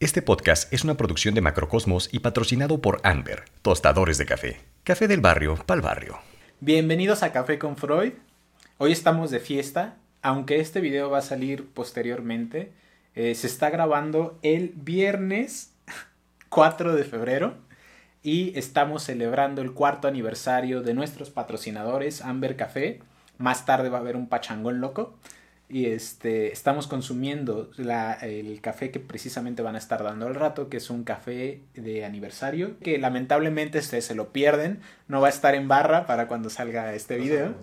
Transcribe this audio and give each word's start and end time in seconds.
Este 0.00 0.22
podcast 0.22 0.72
es 0.72 0.82
una 0.82 0.94
producción 0.94 1.34
de 1.34 1.42
Macrocosmos 1.42 2.08
y 2.10 2.20
patrocinado 2.20 2.80
por 2.80 3.02
Amber, 3.04 3.44
tostadores 3.60 4.16
de 4.16 4.24
café. 4.24 4.60
Café 4.82 5.08
del 5.08 5.20
barrio 5.20 5.56
pa'l 5.66 5.82
barrio. 5.82 6.18
Bienvenidos 6.60 7.22
a 7.22 7.32
Café 7.32 7.58
con 7.58 7.76
Freud. 7.76 8.14
Hoy 8.78 8.92
estamos 8.92 9.30
de 9.30 9.40
fiesta, 9.40 9.98
aunque 10.22 10.58
este 10.58 10.80
video 10.80 11.10
va 11.10 11.18
a 11.18 11.20
salir 11.20 11.66
posteriormente. 11.66 12.72
Eh, 13.14 13.34
se 13.34 13.46
está 13.46 13.68
grabando 13.68 14.38
el 14.40 14.72
viernes 14.74 15.74
4 16.48 16.94
de 16.94 17.04
febrero 17.04 17.58
y 18.22 18.58
estamos 18.58 19.02
celebrando 19.02 19.60
el 19.60 19.74
cuarto 19.74 20.08
aniversario 20.08 20.80
de 20.80 20.94
nuestros 20.94 21.28
patrocinadores 21.28 22.22
Amber 22.22 22.56
Café. 22.56 23.02
Más 23.36 23.66
tarde 23.66 23.90
va 23.90 23.98
a 23.98 24.00
haber 24.00 24.16
un 24.16 24.30
pachangón 24.30 24.80
loco 24.80 25.18
y 25.70 25.86
este, 25.86 26.52
estamos 26.52 26.88
consumiendo 26.88 27.70
el 27.78 28.60
café 28.60 28.90
que 28.90 28.98
precisamente 28.98 29.62
van 29.62 29.76
a 29.76 29.78
estar 29.78 30.02
dando 30.02 30.26
al 30.26 30.34
rato, 30.34 30.68
que 30.68 30.78
es 30.78 30.90
un 30.90 31.04
café 31.04 31.60
de 31.74 32.04
aniversario, 32.04 32.78
que 32.80 32.98
lamentablemente 32.98 33.80
se 33.80 34.14
lo 34.14 34.32
pierden, 34.32 34.80
no 35.06 35.20
va 35.20 35.28
a 35.28 35.30
estar 35.30 35.54
en 35.54 35.68
barra 35.68 36.06
para 36.06 36.26
cuando 36.26 36.50
salga 36.50 36.92
este 36.94 37.16
video. 37.16 37.54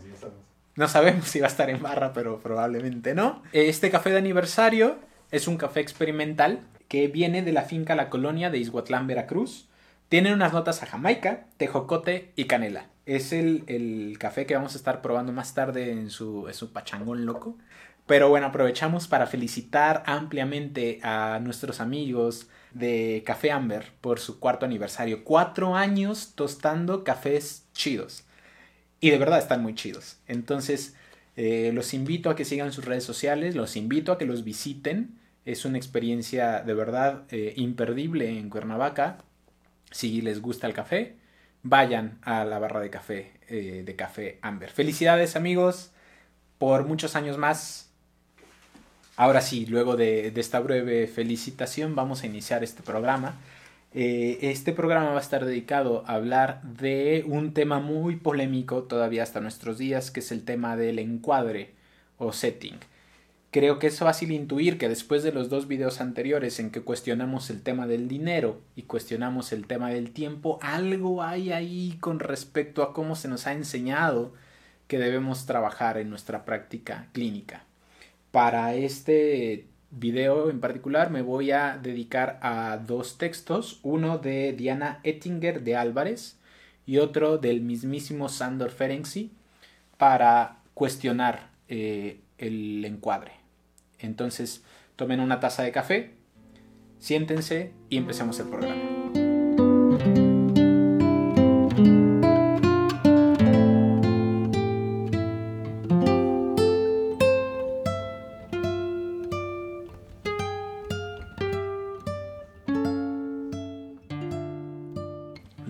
no 0.75 0.87
sabemos 0.87 1.27
si 1.27 1.41
va 1.41 1.47
a 1.47 1.49
estar 1.49 1.69
en 1.69 1.81
barra, 1.81 2.13
pero 2.13 2.39
probablemente 2.39 3.13
no. 3.13 3.43
Este 3.51 3.91
café 3.91 4.11
de 4.11 4.19
aniversario 4.19 4.97
es 5.31 5.47
un 5.47 5.57
café 5.57 5.81
experimental 5.81 6.61
que 6.87 7.07
viene 7.07 7.41
de 7.41 7.51
la 7.51 7.63
finca 7.63 7.95
La 7.95 8.09
Colonia 8.09 8.49
de 8.49 8.59
Izhuatlán, 8.59 9.07
Veracruz. 9.07 9.67
Tiene 10.09 10.33
unas 10.33 10.53
notas 10.53 10.81
a 10.83 10.85
Jamaica, 10.85 11.45
tejocote 11.57 12.31
y 12.37 12.45
canela. 12.45 12.85
Es 13.05 13.33
el, 13.33 13.63
el, 13.67 14.17
café 14.17 14.45
que 14.45 14.55
vamos 14.55 14.73
a 14.73 14.77
estar 14.77 15.01
probando 15.01 15.33
más 15.33 15.53
tarde 15.53 15.91
en 15.91 16.09
su, 16.09 16.47
en 16.47 16.53
su 16.53 16.71
pachangón 16.71 17.25
loco. 17.25 17.57
Pero 18.07 18.29
bueno, 18.29 18.47
aprovechamos 18.47 19.07
para 19.07 19.27
felicitar 19.27 20.01
ampliamente 20.05 20.99
a 21.03 21.39
nuestros 21.43 21.81
amigos 21.81 22.47
de 22.73 23.21
Café 23.25 23.51
Amber 23.51 23.91
por 23.99 24.19
su 24.19 24.39
cuarto 24.39 24.65
aniversario. 24.65 25.25
Cuatro 25.25 25.75
años 25.75 26.31
tostando 26.33 27.03
cafés 27.03 27.67
chidos. 27.73 28.23
Y 29.01 29.09
de 29.09 29.17
verdad 29.17 29.39
están 29.39 29.61
muy 29.61 29.75
chidos. 29.75 30.19
Entonces, 30.25 30.95
eh, 31.35 31.71
los 31.73 31.93
invito 31.93 32.29
a 32.29 32.35
que 32.35 32.45
sigan 32.45 32.71
sus 32.71 32.85
redes 32.85 33.03
sociales, 33.03 33.55
los 33.55 33.75
invito 33.75 34.13
a 34.13 34.17
que 34.17 34.25
los 34.25 34.45
visiten. 34.45 35.19
Es 35.43 35.65
una 35.65 35.77
experiencia 35.77 36.61
de 36.61 36.73
verdad 36.73 37.25
eh, 37.29 37.53
imperdible 37.57 38.39
en 38.39 38.49
Cuernavaca. 38.49 39.17
Si 39.91 40.21
les 40.21 40.41
gusta 40.41 40.65
el 40.65 40.73
café, 40.73 41.17
vayan 41.61 42.19
a 42.21 42.45
la 42.45 42.57
barra 42.57 42.79
de 42.79 42.89
café 42.89 43.33
eh, 43.49 43.83
de 43.85 43.95
Café 43.97 44.39
Amber. 44.41 44.69
Felicidades 44.69 45.35
amigos 45.35 45.91
por 46.57 46.85
muchos 46.85 47.15
años 47.15 47.37
más 47.37 47.86
Ahora 49.17 49.41
sí, 49.41 49.65
luego 49.65 49.97
de, 49.97 50.31
esta 50.35 50.59
breve 50.59 51.07
felicitación, 51.07 51.95
vamos 51.95 52.21
a 52.21 52.27
iniciar 52.27 52.63
este 52.63 52.83
programa. 52.83 53.33
Eh, 53.91 54.37
este 54.43 54.73
programa 54.73 55.09
va 55.09 55.17
a 55.17 55.21
estar 55.21 55.43
dedicado 55.43 56.03
a 56.05 56.13
hablar 56.13 56.61
de 56.61 57.25
un 57.27 57.51
tema 57.53 57.79
muy 57.79 58.17
polémico 58.17 58.83
todavía 58.83 59.23
hasta 59.23 59.41
nuestros 59.41 59.79
días, 59.79 60.11
que 60.11 60.19
es 60.19 60.31
el 60.31 60.45
tema 60.45 60.77
del 60.77 60.99
encuadre 60.99 61.71
o 62.19 62.31
setting. 62.31 62.77
Creo 63.49 63.79
que 63.79 63.87
es 63.87 63.97
fácil 63.97 64.31
intuir 64.31 64.77
que 64.77 64.87
después 64.87 65.23
de 65.23 65.31
los 65.31 65.49
dos 65.49 65.67
videos 65.67 65.99
anteriores 65.99 66.59
en 66.59 66.69
que 66.69 66.81
cuestionamos 66.81 67.49
el 67.49 67.63
tema 67.63 67.87
del 67.87 68.07
dinero 68.07 68.61
y 68.75 68.83
cuestionamos 68.83 69.51
el 69.51 69.65
tema 69.65 69.89
del 69.89 70.11
tiempo, 70.11 70.59
algo 70.61 71.23
hay 71.23 71.51
ahí 71.51 71.97
con 72.01 72.19
respecto 72.19 72.83
a 72.83 72.93
cómo 72.93 73.15
se 73.15 73.29
nos 73.29 73.47
ha 73.47 73.53
enseñado 73.53 74.33
que 74.87 74.99
debemos 74.99 75.47
trabajar 75.47 75.97
en 75.97 76.11
nuestra 76.11 76.45
práctica 76.45 77.07
clínica. 77.13 77.66
Para 78.37 78.75
este 78.75 79.65
video 79.89 80.51
en 80.51 80.59
particular 80.59 81.09
me 81.09 81.23
voy 81.23 81.49
a 81.49 81.79
dedicar 81.81 82.37
a 82.43 82.77
dos 82.77 83.17
textos, 83.17 83.79
uno 83.81 84.19
de 84.19 84.53
Diana 84.53 84.99
Ettinger 85.01 85.63
de 85.63 85.75
Álvarez 85.75 86.37
y 86.85 86.99
otro 86.99 87.39
del 87.39 87.61
mismísimo 87.61 88.29
Sandor 88.29 88.69
Ferenczi 88.69 89.31
para 89.97 90.59
cuestionar 90.75 91.49
eh, 91.67 92.19
el 92.37 92.85
encuadre. 92.85 93.31
Entonces, 93.97 94.63
tomen 94.97 95.19
una 95.19 95.39
taza 95.39 95.63
de 95.63 95.71
café, 95.71 96.11
siéntense 96.99 97.71
y 97.89 97.97
empecemos 97.97 98.39
el 98.39 98.49
programa. 98.49 98.96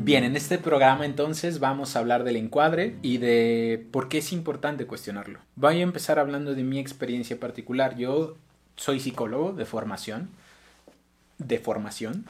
Bien, 0.07 0.23
en 0.23 0.37
este 0.37 0.57
programa 0.57 1.05
entonces 1.05 1.59
vamos 1.59 1.93
a 1.93 1.99
hablar 1.99 2.23
del 2.23 2.37
encuadre 2.37 2.95
y 3.01 3.17
de 3.17 3.85
por 3.91 4.07
qué 4.07 4.19
es 4.19 4.31
importante 4.31 4.87
cuestionarlo. 4.87 5.41
Voy 5.57 5.81
a 5.81 5.83
empezar 5.83 6.17
hablando 6.17 6.55
de 6.55 6.63
mi 6.63 6.79
experiencia 6.79 7.37
particular. 7.41 7.97
Yo 7.97 8.37
soy 8.77 9.01
psicólogo 9.01 9.51
de 9.51 9.65
formación, 9.65 10.29
de 11.39 11.59
formación, 11.59 12.23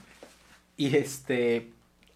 y 0.76 0.96
este, 0.96 1.70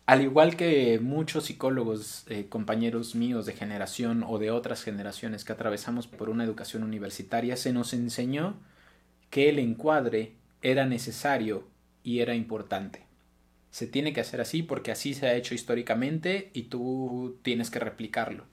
al 0.08 0.24
igual 0.24 0.56
que 0.56 1.00
muchos 1.00 1.46
psicólogos, 1.46 2.26
eh, 2.28 2.48
compañeros 2.50 3.14
míos 3.14 3.46
de 3.46 3.54
generación 3.54 4.26
o 4.28 4.40
de 4.40 4.50
otras 4.50 4.82
generaciones 4.82 5.46
que 5.46 5.54
atravesamos 5.54 6.08
por 6.08 6.32
una 6.32 6.44
educación 6.44 6.82
universitaria, 6.82 7.56
se 7.56 7.72
nos 7.72 7.94
enseñó 7.94 8.56
que 9.30 9.50
el 9.50 9.60
encuadre 9.60 10.32
era 10.64 10.88
necesario 10.88 11.68
y 12.04 12.22
era 12.22 12.34
importante 12.34 13.11
se 13.72 13.88
tiene 13.88 14.14
que 14.14 14.22
hacer 14.22 14.42
así 14.42 14.62
porque 14.62 14.92
así 14.92 15.14
se 15.14 15.28
ha 15.28 15.36
hecho 15.36 15.56
históricamente 15.56 16.52
y 16.54 16.64
tú 16.64 17.38
tienes 17.42 17.72
que 17.72 17.80
replicarlo. 17.80 18.44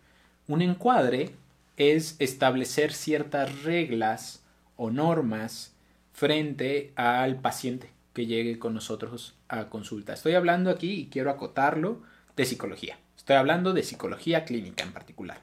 Un 0.46 0.62
encuadre 0.62 1.32
es 1.76 2.16
establecer 2.20 2.92
ciertas 2.92 3.62
reglas 3.62 4.42
o 4.76 4.90
normas 4.90 5.74
frente 6.12 6.92
al 6.96 7.40
paciente 7.40 7.90
que 8.14 8.26
llegue 8.26 8.58
con 8.58 8.74
nosotros 8.74 9.36
a 9.48 9.68
consulta. 9.68 10.14
Estoy 10.14 10.34
hablando 10.34 10.70
aquí 10.70 10.92
y 10.92 11.06
quiero 11.06 11.30
acotarlo 11.30 12.02
de 12.36 12.44
psicología. 12.44 12.98
Estoy 13.16 13.36
hablando 13.36 13.72
de 13.72 13.82
psicología 13.82 14.44
clínica 14.44 14.84
en 14.84 14.92
particular. 14.92 15.40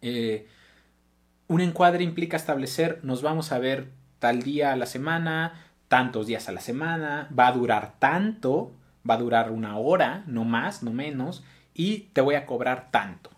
Eh, 0.00 0.46
un 1.48 1.60
encuadre 1.60 2.04
implica 2.04 2.36
establecer, 2.36 3.00
nos 3.02 3.22
vamos 3.22 3.52
a 3.52 3.58
ver 3.58 3.88
tal 4.18 4.42
día 4.42 4.72
a 4.72 4.76
la 4.76 4.86
semana, 4.86 5.63
tantos 5.88 6.26
días 6.26 6.48
a 6.48 6.52
la 6.52 6.60
semana, 6.60 7.28
va 7.36 7.48
a 7.48 7.52
durar 7.52 7.94
tanto, 7.98 8.72
va 9.08 9.14
a 9.14 9.18
durar 9.18 9.50
una 9.50 9.78
hora, 9.78 10.24
no 10.26 10.44
más, 10.44 10.82
no 10.82 10.92
menos, 10.92 11.44
y 11.74 12.08
te 12.12 12.20
voy 12.20 12.34
a 12.36 12.46
cobrar 12.46 12.90
tanto. 12.90 13.30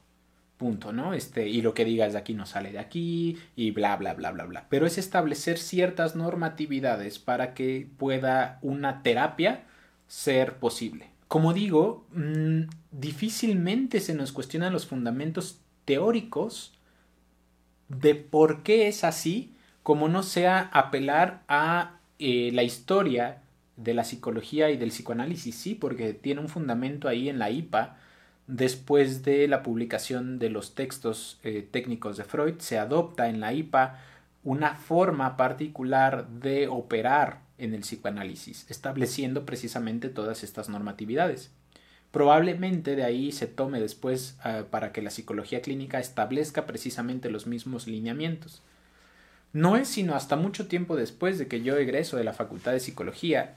Punto, 0.57 0.93
¿no? 0.93 1.13
Este, 1.13 1.49
y 1.49 1.61
lo 1.61 1.75
que 1.75 1.85
digas 1.85 2.15
de 2.15 2.19
aquí 2.19 2.33
no 2.33 2.47
sale 2.47 2.73
de 2.73 2.79
aquí, 2.79 3.39
y 3.57 3.73
bla, 3.73 3.97
bla, 3.97 4.15
bla, 4.15 4.31
bla, 4.31 4.45
bla. 4.45 4.67
Pero 4.71 4.87
es 4.87 4.97
establecer 4.97 5.59
ciertas 5.59 6.17
normatividades 6.17 7.19
para 7.19 7.53
que 7.53 7.89
pueda 7.99 8.59
una 8.63 9.03
terapia 9.03 9.65
ser 10.07 10.55
posible. 10.55 11.11
Como 11.29 11.53
digo, 11.53 12.07
mm, 12.13 12.63
difícilmente 12.93 14.01
se 14.01 14.15
nos 14.15 14.33
cuestionan 14.33 14.73
los 14.73 14.87
fundamentos 14.87 15.61
teóricos 15.85 16.73
de 17.89 18.15
por 18.15 18.63
qué 18.63 18.89
es 18.89 19.05
así, 19.05 19.55
como 19.83 20.09
no 20.09 20.23
sea 20.23 20.71
apelar 20.73 21.43
a 21.49 21.96
eh, 22.19 22.51
la 22.53 22.63
historia 22.63 23.43
de 23.77 23.95
la 23.95 24.05
psicología 24.05 24.71
y 24.71 24.77
del 24.77 24.89
psicoanálisis, 24.89 25.55
sí, 25.55 25.75
porque 25.75 26.15
tiene 26.15 26.41
un 26.41 26.49
fundamento 26.49 27.09
ahí 27.09 27.29
en 27.29 27.39
la 27.39 27.51
IPA. 27.51 27.99
Después 28.47 29.25
de 29.25 29.49
la 29.49 29.63
publicación 29.63 30.39
de 30.39 30.51
los 30.51 30.75
textos 30.75 31.39
eh, 31.43 31.67
técnicos 31.71 32.17
de 32.17 32.25
Freud, 32.25 32.55
se 32.59 32.79
adopta 32.79 33.29
en 33.29 33.41
la 33.41 33.53
IPA 33.53 33.99
una 34.45 34.77
forma 34.77 35.37
particular 35.37 36.29
de 36.29 36.69
operar 36.69 37.41
en 37.59 37.75
el 37.75 37.81
psicoanálisis, 37.81 38.71
estableciendo 38.71 39.45
precisamente 39.45 40.09
todas 40.09 40.45
estas 40.45 40.69
normatividades. 40.69 41.51
Probablemente 42.13 42.97
de 42.97 43.05
ahí 43.05 43.33
se 43.33 43.47
tome 43.47 43.81
después 43.81 44.39
eh, 44.45 44.65
para 44.71 44.93
que 44.93 45.03
la 45.03 45.11
psicología 45.11 45.61
clínica 45.61 45.99
establezca 45.99 46.65
precisamente 46.65 47.31
los 47.31 47.47
mismos 47.47 47.87
lineamientos. 47.87 48.63
No 49.57 49.79
es 49.79 49.89
sino 49.89 50.15
hasta 50.15 50.37
mucho 50.37 50.69
tiempo 50.69 50.97
después 50.97 51.39
de 51.39 51.49
que 51.49 51.63
yo 51.63 51.79
egreso 51.79 52.19
de 52.19 52.25
la 52.25 52.35
Facultad 52.35 52.73
de 52.73 52.81
Psicología 52.81 53.55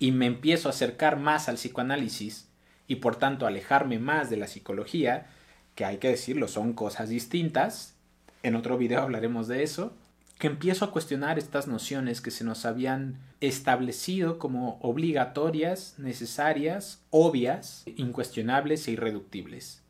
y 0.00 0.10
me 0.10 0.26
empiezo 0.26 0.68
a 0.68 0.72
acercar 0.72 1.20
más 1.20 1.48
al 1.48 1.54
psicoanálisis 1.54 2.48
y 2.88 2.96
por 2.96 3.14
tanto 3.14 3.46
alejarme 3.46 4.00
más 4.00 4.28
de 4.28 4.38
la 4.38 4.48
psicología, 4.48 5.28
que 5.76 5.84
hay 5.84 5.98
que 5.98 6.08
decirlo, 6.08 6.48
son 6.48 6.72
cosas 6.72 7.10
distintas, 7.10 7.94
en 8.42 8.56
otro 8.56 8.76
video 8.76 9.00
hablaremos 9.00 9.46
de 9.46 9.62
eso, 9.62 9.92
que 10.36 10.48
empiezo 10.48 10.84
a 10.84 10.90
cuestionar 10.90 11.38
estas 11.38 11.68
nociones 11.68 12.20
que 12.20 12.32
se 12.32 12.42
nos 12.42 12.66
habían 12.66 13.20
establecido 13.40 14.40
como 14.40 14.80
obligatorias, 14.82 15.94
necesarias, 15.98 17.04
obvias, 17.10 17.84
incuestionables 17.86 18.88
e 18.88 18.90
irreductibles. 18.90 19.80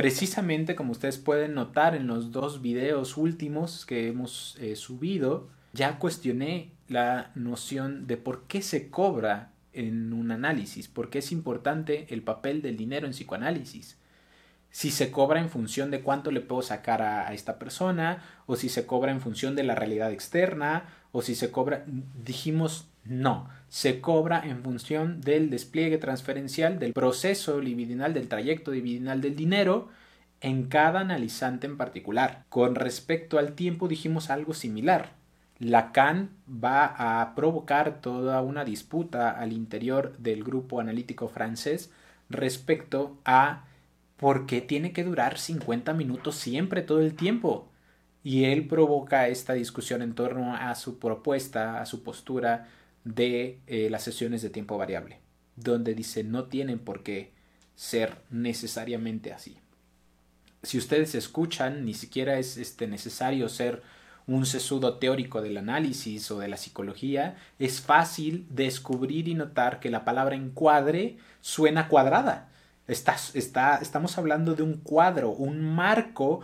Precisamente 0.00 0.76
como 0.76 0.92
ustedes 0.92 1.18
pueden 1.18 1.52
notar 1.52 1.94
en 1.94 2.06
los 2.06 2.32
dos 2.32 2.62
videos 2.62 3.18
últimos 3.18 3.84
que 3.84 4.08
hemos 4.08 4.56
eh, 4.58 4.74
subido, 4.74 5.50
ya 5.74 5.98
cuestioné 5.98 6.72
la 6.88 7.32
noción 7.34 8.06
de 8.06 8.16
por 8.16 8.44
qué 8.44 8.62
se 8.62 8.88
cobra 8.88 9.52
en 9.74 10.14
un 10.14 10.30
análisis, 10.30 10.88
por 10.88 11.10
qué 11.10 11.18
es 11.18 11.32
importante 11.32 12.06
el 12.08 12.22
papel 12.22 12.62
del 12.62 12.78
dinero 12.78 13.04
en 13.04 13.12
psicoanálisis. 13.12 13.98
Si 14.70 14.90
se 14.90 15.10
cobra 15.10 15.38
en 15.38 15.50
función 15.50 15.90
de 15.90 16.00
cuánto 16.00 16.30
le 16.30 16.40
puedo 16.40 16.62
sacar 16.62 17.02
a, 17.02 17.34
esta 17.34 17.58
persona, 17.58 18.22
o 18.46 18.56
si 18.56 18.70
se 18.70 18.86
cobra 18.86 19.12
en 19.12 19.20
función 19.20 19.54
de 19.54 19.64
la 19.64 19.74
realidad 19.74 20.12
externa, 20.12 20.88
o 21.12 21.20
si 21.20 21.34
se 21.34 21.50
cobra, 21.50 21.84
dijimos 22.24 22.88
no, 23.04 23.50
se 23.70 24.00
cobra 24.00 24.42
en 24.44 24.64
función 24.64 25.20
del 25.20 25.48
despliegue 25.48 25.96
transferencial, 25.96 26.80
del 26.80 26.92
proceso 26.92 27.60
libidinal, 27.60 28.12
del 28.12 28.28
trayecto 28.28 28.72
libidinal 28.72 29.20
del 29.20 29.36
dinero 29.36 29.88
en 30.40 30.66
cada 30.66 31.00
analizante 31.00 31.68
en 31.68 31.76
particular. 31.76 32.44
Con 32.48 32.74
respecto 32.74 33.38
al 33.38 33.52
tiempo 33.52 33.86
dijimos 33.86 34.28
algo 34.28 34.54
similar. 34.54 35.12
Lacan 35.60 36.30
va 36.48 37.20
a 37.20 37.34
provocar 37.36 38.00
toda 38.00 38.42
una 38.42 38.64
disputa 38.64 39.30
al 39.30 39.52
interior 39.52 40.16
del 40.18 40.42
grupo 40.42 40.80
analítico 40.80 41.28
francés 41.28 41.92
respecto 42.28 43.18
a 43.24 43.66
por 44.16 44.46
qué 44.46 44.60
tiene 44.60 44.92
que 44.92 45.04
durar 45.04 45.38
50 45.38 45.92
minutos 45.94 46.34
siempre 46.34 46.82
todo 46.82 47.00
el 47.00 47.14
tiempo. 47.14 47.68
Y 48.24 48.46
él 48.46 48.66
provoca 48.66 49.28
esta 49.28 49.52
discusión 49.52 50.02
en 50.02 50.14
torno 50.14 50.56
a 50.56 50.74
su 50.74 50.98
propuesta, 50.98 51.80
a 51.80 51.86
su 51.86 52.02
postura 52.02 52.66
de 53.04 53.60
eh, 53.66 53.88
las 53.90 54.04
sesiones 54.04 54.42
de 54.42 54.50
tiempo 54.50 54.78
variable, 54.78 55.20
donde 55.56 55.94
dice 55.94 56.24
no 56.24 56.44
tienen 56.44 56.78
por 56.78 57.02
qué 57.02 57.32
ser 57.74 58.18
necesariamente 58.30 59.32
así. 59.32 59.58
Si 60.62 60.76
ustedes 60.76 61.14
escuchan, 61.14 61.84
ni 61.84 61.94
siquiera 61.94 62.38
es 62.38 62.58
este, 62.58 62.86
necesario 62.86 63.48
ser 63.48 63.82
un 64.26 64.44
sesudo 64.44 64.98
teórico 64.98 65.40
del 65.40 65.56
análisis 65.56 66.30
o 66.30 66.38
de 66.38 66.48
la 66.48 66.58
psicología, 66.58 67.36
es 67.58 67.80
fácil 67.80 68.46
descubrir 68.50 69.28
y 69.28 69.34
notar 69.34 69.80
que 69.80 69.90
la 69.90 70.04
palabra 70.04 70.36
encuadre 70.36 71.16
suena 71.40 71.88
cuadrada. 71.88 72.50
Está, 72.86 73.16
estamos 73.80 74.18
hablando 74.18 74.54
de 74.54 74.62
un 74.62 74.74
cuadro, 74.74 75.30
un 75.30 75.62
marco 75.62 76.40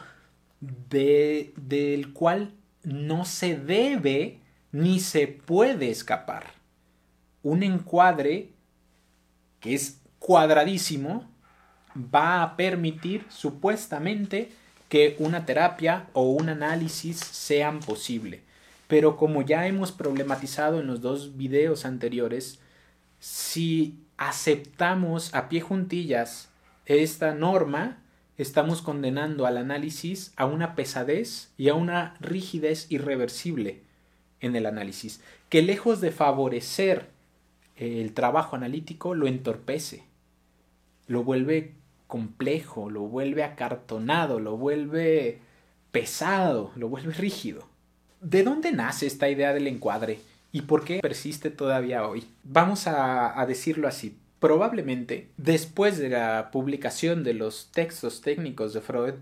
de, 0.61 1.53
del 1.57 2.13
cual 2.13 2.55
no 2.83 3.25
se 3.25 3.57
debe 3.57 4.41
ni 4.73 5.01
se 5.01 5.27
puede 5.27 5.91
escapar. 5.91 6.53
Un 7.43 7.63
encuadre 7.63 8.51
que 9.61 9.75
es 9.75 10.01
cuadradísimo 10.19 11.25
va 11.97 12.43
a 12.43 12.57
permitir 12.57 13.25
supuestamente 13.29 14.51
que 14.89 15.17
una 15.19 15.47
terapia 15.47 16.09
o 16.13 16.31
un 16.31 16.49
análisis 16.49 17.19
sean 17.19 17.81
posible. 17.81 18.43
Pero 18.89 19.17
como 19.17 19.43
ya 19.43 19.67
hemos 19.67 19.93
problematizado 19.93 20.81
en 20.81 20.87
los 20.87 21.01
dos 21.01 21.37
videos 21.37 21.85
anteriores, 21.85 22.61
si 23.19 23.99
aceptamos 24.17 25.35
a 25.35 25.49
pie 25.49 25.61
juntillas 25.61 26.51
esta 26.85 27.35
norma, 27.35 27.99
estamos 28.39 28.83
condenando 28.83 29.47
al 29.47 29.57
análisis 29.57 30.33
a 30.37 30.47
una 30.47 30.75
pesadez 30.77 31.51
y 31.57 31.69
a 31.69 31.75
una 31.75 32.15
rigidez 32.21 32.87
irreversible 32.91 33.86
en 34.41 34.57
el 34.57 34.67
análisis, 34.67 35.21
que 35.49 35.63
lejos 35.63 36.01
de 36.01 36.11
favorecer 36.11 37.09
el 37.77 38.13
trabajo 38.15 38.57
analítico, 38.57 39.15
lo 39.15 39.27
entorpece, 39.27 40.05
lo 41.07 41.25
vuelve 41.25 41.75
complejo, 42.07 42.91
lo 42.91 43.03
vuelve 43.03 43.45
acartonado, 43.45 44.41
lo 44.41 44.57
vuelve 44.57 45.41
pesado, 45.93 46.73
lo 46.77 46.89
vuelve 46.89 47.13
rígido. 47.13 47.67
¿De 48.21 48.43
dónde 48.43 48.73
nace 48.73 49.07
esta 49.07 49.29
idea 49.29 49.53
del 49.53 49.67
encuadre 49.67 50.21
y 50.53 50.63
por 50.63 50.85
qué 50.85 51.01
persiste 51.01 51.51
todavía 51.51 52.07
hoy? 52.07 52.27
Vamos 52.45 52.87
a, 52.87 53.39
a 53.39 53.47
decirlo 53.47 53.89
así. 53.89 54.17
Probablemente, 54.39 55.29
después 55.37 55.99
de 55.99 56.11
la 56.11 56.51
publicación 56.51 57.25
de 57.25 57.35
los 57.35 57.71
textos 57.73 58.21
técnicos 58.21 58.73
de 58.73 58.81
Freud, 58.81 59.15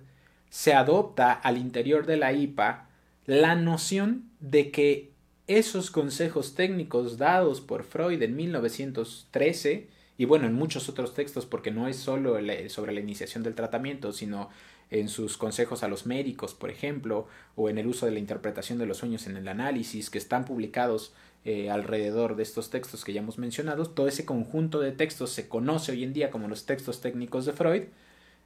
se 0.50 0.75
adopta 0.75 1.32
al 1.32 1.58
interior 1.58 2.06
de 2.06 2.17
la 2.17 2.32
IPA 2.32 2.83
la 3.26 3.55
noción 3.55 4.31
de 4.41 4.71
que 4.71 5.12
esos 5.47 5.91
consejos 5.91 6.55
técnicos 6.55 7.19
dados 7.19 7.61
por 7.61 7.85
Freud 7.85 8.23
en 8.23 8.37
1913 8.37 9.88
y 10.17 10.26
bueno, 10.26 10.47
en 10.47 10.55
muchos 10.55 10.88
otros 10.88 11.15
textos, 11.15 11.44
porque 11.44 11.71
no 11.71 11.88
es 11.88 11.97
solo 11.97 12.38
sobre 12.69 12.93
la 12.93 13.00
iniciación 13.00 13.43
del 13.43 13.55
tratamiento, 13.55 14.12
sino 14.12 14.49
en 14.91 15.09
sus 15.09 15.37
consejos 15.37 15.82
a 15.82 15.88
los 15.88 16.06
médicos, 16.06 16.55
por 16.55 16.71
ejemplo, 16.71 17.26
o 17.56 17.69
en 17.69 17.79
el 17.79 17.87
uso 17.88 18.06
de 18.06 18.12
la 18.12 18.21
interpretación 18.21 18.79
de 18.79 18.87
los 18.87 18.99
sueños 18.99 19.27
en 19.27 19.37
el 19.37 19.49
análisis, 19.49 20.11
que 20.11 20.19
están 20.19 20.44
publicados 20.44 21.12
eh, 21.44 21.69
alrededor 21.69 22.37
de 22.37 22.44
estos 22.44 22.70
textos 22.70 23.05
que 23.05 23.12
ya 23.12 23.20
hemos 23.20 23.38
mencionado, 23.38 23.87
todo 23.87 24.06
ese 24.06 24.25
conjunto 24.25 24.81
de 24.81 24.93
textos 24.93 25.31
se 25.31 25.49
conoce 25.49 25.93
hoy 25.93 26.05
en 26.05 26.12
día 26.12 26.31
como 26.31 26.49
los 26.49 26.65
textos 26.65 27.00
técnicos 27.00 27.44
de 27.44 27.53
Freud, 27.53 27.82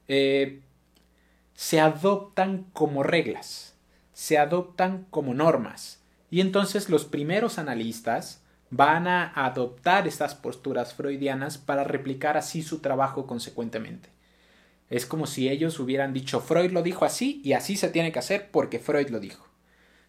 eh, 0.08 0.60
se 1.54 1.80
adoptan 1.80 2.64
como 2.72 3.02
reglas, 3.02 3.74
se 4.18 4.36
adoptan 4.36 5.06
como 5.10 5.32
normas. 5.32 6.00
Y 6.28 6.40
entonces 6.40 6.90
los 6.90 7.04
primeros 7.04 7.56
analistas 7.56 8.42
van 8.68 9.06
a 9.06 9.28
adoptar 9.32 10.08
estas 10.08 10.34
posturas 10.34 10.92
freudianas 10.92 11.56
para 11.56 11.84
replicar 11.84 12.36
así 12.36 12.62
su 12.62 12.80
trabajo 12.80 13.28
consecuentemente. 13.28 14.08
Es 14.90 15.06
como 15.06 15.28
si 15.28 15.48
ellos 15.48 15.78
hubieran 15.78 16.12
dicho 16.12 16.40
Freud 16.40 16.72
lo 16.72 16.82
dijo 16.82 17.04
así 17.04 17.40
y 17.44 17.52
así 17.52 17.76
se 17.76 17.90
tiene 17.90 18.10
que 18.10 18.18
hacer 18.18 18.50
porque 18.50 18.80
Freud 18.80 19.08
lo 19.10 19.20
dijo. 19.20 19.46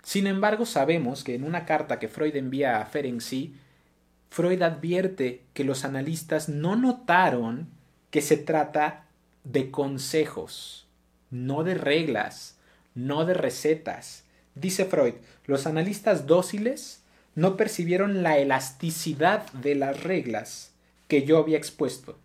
Sin 0.01 0.25
embargo, 0.25 0.65
sabemos 0.65 1.23
que 1.23 1.35
en 1.35 1.43
una 1.43 1.65
carta 1.65 1.99
que 1.99 2.07
Freud 2.07 2.35
envía 2.35 2.81
a 2.81 2.85
Ferenczi, 2.87 3.57
Freud 4.31 4.63
advierte 4.63 5.43
que 5.53 5.63
los 5.63 5.85
analistas 5.85 6.49
no 6.49 6.75
notaron 6.75 7.69
que 8.09 8.23
se 8.23 8.37
trata 8.37 9.05
de 9.43 9.69
consejos, 9.69 10.87
no 11.29 11.63
de 11.63 11.75
reglas, 11.75 12.58
no 12.95 13.25
de 13.25 13.33
recetas. 13.33 14.25
Dice 14.55 14.85
Freud, 14.85 15.15
los 15.45 15.65
analistas 15.67 16.27
dóciles 16.27 17.03
no 17.35 17.57
percibieron 17.57 18.23
la 18.23 18.37
elasticidad 18.37 19.51
de 19.53 19.75
las 19.75 20.03
reglas 20.03 20.73
que 21.07 21.25
yo 21.25 21.37
había 21.37 21.57
expuesto 21.57 22.17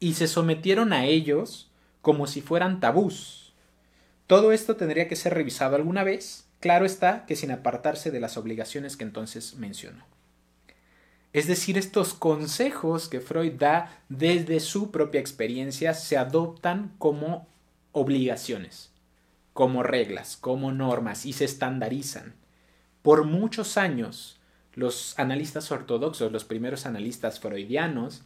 y 0.00 0.14
se 0.14 0.28
sometieron 0.28 0.92
a 0.92 1.06
ellos 1.06 1.70
como 2.02 2.26
si 2.26 2.40
fueran 2.40 2.80
tabús. 2.80 3.52
Todo 4.26 4.52
esto 4.52 4.76
tendría 4.76 5.08
que 5.08 5.16
ser 5.16 5.34
revisado 5.34 5.76
alguna 5.76 6.04
vez, 6.04 6.46
claro 6.60 6.84
está 6.84 7.26
que 7.26 7.36
sin 7.36 7.50
apartarse 7.50 8.10
de 8.10 8.20
las 8.20 8.36
obligaciones 8.36 8.96
que 8.96 9.04
entonces 9.04 9.54
mencionó. 9.54 10.04
Es 11.32 11.46
decir, 11.46 11.76
estos 11.76 12.14
consejos 12.14 13.08
que 13.08 13.20
Freud 13.20 13.52
da 13.58 14.00
desde 14.08 14.58
su 14.60 14.90
propia 14.90 15.20
experiencia 15.20 15.92
se 15.92 16.16
adoptan 16.16 16.94
como 16.98 17.46
obligaciones, 17.92 18.90
como 19.56 19.82
reglas, 19.82 20.36
como 20.36 20.70
normas 20.70 21.24
y 21.24 21.32
se 21.32 21.46
estandarizan. 21.46 22.34
Por 23.00 23.24
muchos 23.24 23.78
años, 23.78 24.38
los 24.74 25.18
analistas 25.18 25.72
ortodoxos, 25.72 26.30
los 26.30 26.44
primeros 26.44 26.84
analistas 26.84 27.40
freudianos, 27.40 28.22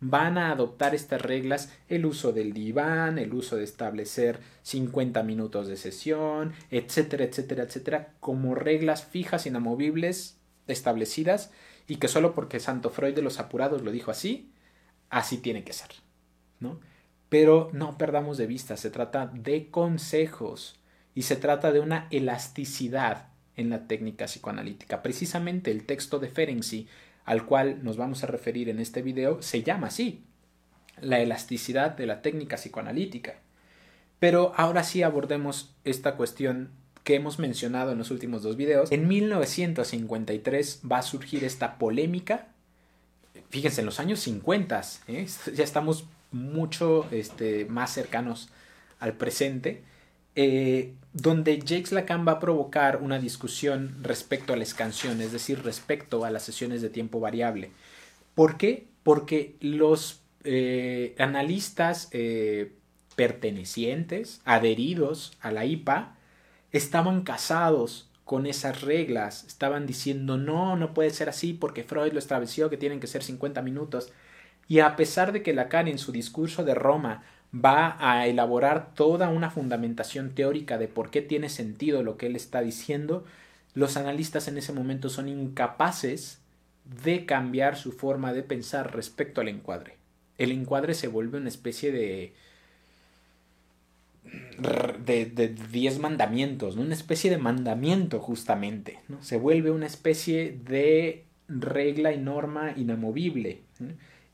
van 0.00 0.36
a 0.36 0.50
adoptar 0.50 0.94
estas 0.94 1.22
reglas, 1.22 1.72
el 1.88 2.04
uso 2.04 2.32
del 2.32 2.52
diván, 2.52 3.18
el 3.18 3.32
uso 3.32 3.56
de 3.56 3.64
establecer 3.64 4.40
50 4.60 5.22
minutos 5.22 5.68
de 5.68 5.78
sesión, 5.78 6.52
etcétera, 6.70 7.24
etcétera, 7.24 7.62
etcétera, 7.62 8.12
como 8.20 8.54
reglas 8.54 9.06
fijas, 9.06 9.46
inamovibles, 9.46 10.36
establecidas, 10.66 11.50
y 11.88 11.96
que 11.96 12.08
solo 12.08 12.34
porque 12.34 12.60
Santo 12.60 12.90
Freud 12.90 13.14
de 13.14 13.22
los 13.22 13.40
apurados 13.40 13.80
lo 13.80 13.90
dijo 13.90 14.10
así, 14.10 14.52
así 15.08 15.38
tiene 15.38 15.64
que 15.64 15.72
ser, 15.72 15.92
¿no? 16.60 16.78
Pero 17.34 17.68
no 17.72 17.98
perdamos 17.98 18.36
de 18.36 18.46
vista, 18.46 18.76
se 18.76 18.90
trata 18.90 19.26
de 19.26 19.68
consejos 19.68 20.78
y 21.16 21.22
se 21.22 21.34
trata 21.34 21.72
de 21.72 21.80
una 21.80 22.06
elasticidad 22.12 23.26
en 23.56 23.70
la 23.70 23.88
técnica 23.88 24.26
psicoanalítica. 24.26 25.02
Precisamente 25.02 25.72
el 25.72 25.84
texto 25.84 26.20
de 26.20 26.28
Ferenczi, 26.28 26.86
al 27.24 27.44
cual 27.44 27.82
nos 27.82 27.96
vamos 27.96 28.22
a 28.22 28.28
referir 28.28 28.68
en 28.68 28.78
este 28.78 29.02
video, 29.02 29.42
se 29.42 29.64
llama 29.64 29.88
así, 29.88 30.22
la 31.00 31.18
elasticidad 31.18 31.96
de 31.96 32.06
la 32.06 32.22
técnica 32.22 32.54
psicoanalítica. 32.54 33.34
Pero 34.20 34.52
ahora 34.56 34.84
sí 34.84 35.02
abordemos 35.02 35.74
esta 35.82 36.14
cuestión 36.14 36.70
que 37.02 37.16
hemos 37.16 37.40
mencionado 37.40 37.90
en 37.90 37.98
los 37.98 38.12
últimos 38.12 38.44
dos 38.44 38.56
videos. 38.56 38.92
En 38.92 39.08
1953 39.08 40.82
va 40.88 40.98
a 40.98 41.02
surgir 41.02 41.42
esta 41.42 41.78
polémica. 41.78 42.46
Fíjense, 43.48 43.80
en 43.80 43.86
los 43.86 43.98
años 43.98 44.20
50, 44.20 44.82
¿eh? 45.08 45.26
ya 45.52 45.64
estamos 45.64 46.06
mucho 46.34 47.06
este, 47.10 47.64
más 47.66 47.92
cercanos 47.92 48.50
al 49.00 49.14
presente 49.14 49.82
eh, 50.36 50.94
donde 51.12 51.60
Jacques 51.60 51.92
Lacan 51.92 52.26
va 52.26 52.32
a 52.32 52.40
provocar 52.40 53.00
una 53.02 53.20
discusión 53.20 53.96
respecto 54.02 54.52
a 54.52 54.56
las 54.56 54.74
canciones, 54.74 55.26
es 55.26 55.32
decir, 55.32 55.62
respecto 55.62 56.24
a 56.24 56.30
las 56.30 56.42
sesiones 56.42 56.82
de 56.82 56.90
tiempo 56.90 57.20
variable. 57.20 57.70
¿Por 58.34 58.56
qué? 58.56 58.88
Porque 59.04 59.54
los 59.60 60.22
eh, 60.42 61.14
analistas 61.18 62.08
eh, 62.10 62.72
pertenecientes, 63.14 64.40
adheridos 64.44 65.36
a 65.40 65.52
la 65.52 65.66
IPA, 65.66 66.16
estaban 66.72 67.22
casados 67.22 68.10
con 68.24 68.46
esas 68.46 68.80
reglas, 68.82 69.44
estaban 69.44 69.86
diciendo 69.86 70.36
no, 70.36 70.76
no 70.76 70.94
puede 70.94 71.10
ser 71.10 71.28
así 71.28 71.52
porque 71.52 71.84
Freud 71.84 72.12
lo 72.12 72.18
estableció 72.18 72.70
que 72.70 72.76
tienen 72.76 72.98
que 72.98 73.06
ser 73.06 73.22
50 73.22 73.62
minutos. 73.62 74.10
Y 74.68 74.80
a 74.80 74.96
pesar 74.96 75.32
de 75.32 75.42
que 75.42 75.54
Lacan 75.54 75.88
en 75.88 75.98
su 75.98 76.12
discurso 76.12 76.64
de 76.64 76.74
Roma 76.74 77.22
va 77.54 77.96
a 78.00 78.26
elaborar 78.26 78.94
toda 78.94 79.28
una 79.28 79.50
fundamentación 79.50 80.34
teórica 80.34 80.78
de 80.78 80.88
por 80.88 81.10
qué 81.10 81.22
tiene 81.22 81.48
sentido 81.48 82.02
lo 82.02 82.16
que 82.16 82.26
él 82.26 82.36
está 82.36 82.60
diciendo, 82.60 83.24
los 83.74 83.96
analistas 83.96 84.48
en 84.48 84.58
ese 84.58 84.72
momento 84.72 85.08
son 85.08 85.28
incapaces 85.28 86.40
de 86.84 87.26
cambiar 87.26 87.76
su 87.76 87.92
forma 87.92 88.32
de 88.32 88.42
pensar 88.42 88.94
respecto 88.94 89.40
al 89.40 89.48
encuadre. 89.48 89.96
El 90.38 90.52
encuadre 90.52 90.94
se 90.94 91.08
vuelve 91.08 91.38
una 91.38 91.48
especie 91.48 91.92
de 91.92 92.34
de, 94.58 95.54
diez 95.70 95.98
mandamientos, 95.98 96.76
¿no? 96.76 96.82
una 96.82 96.94
especie 96.94 97.30
de 97.30 97.38
mandamiento 97.38 98.20
justamente, 98.20 99.00
¿no? 99.08 99.22
se 99.22 99.36
vuelve 99.36 99.70
una 99.70 99.86
especie 99.86 100.58
de 100.64 101.24
regla 101.48 102.12
y 102.12 102.18
norma 102.18 102.72
inamovible. 102.76 103.60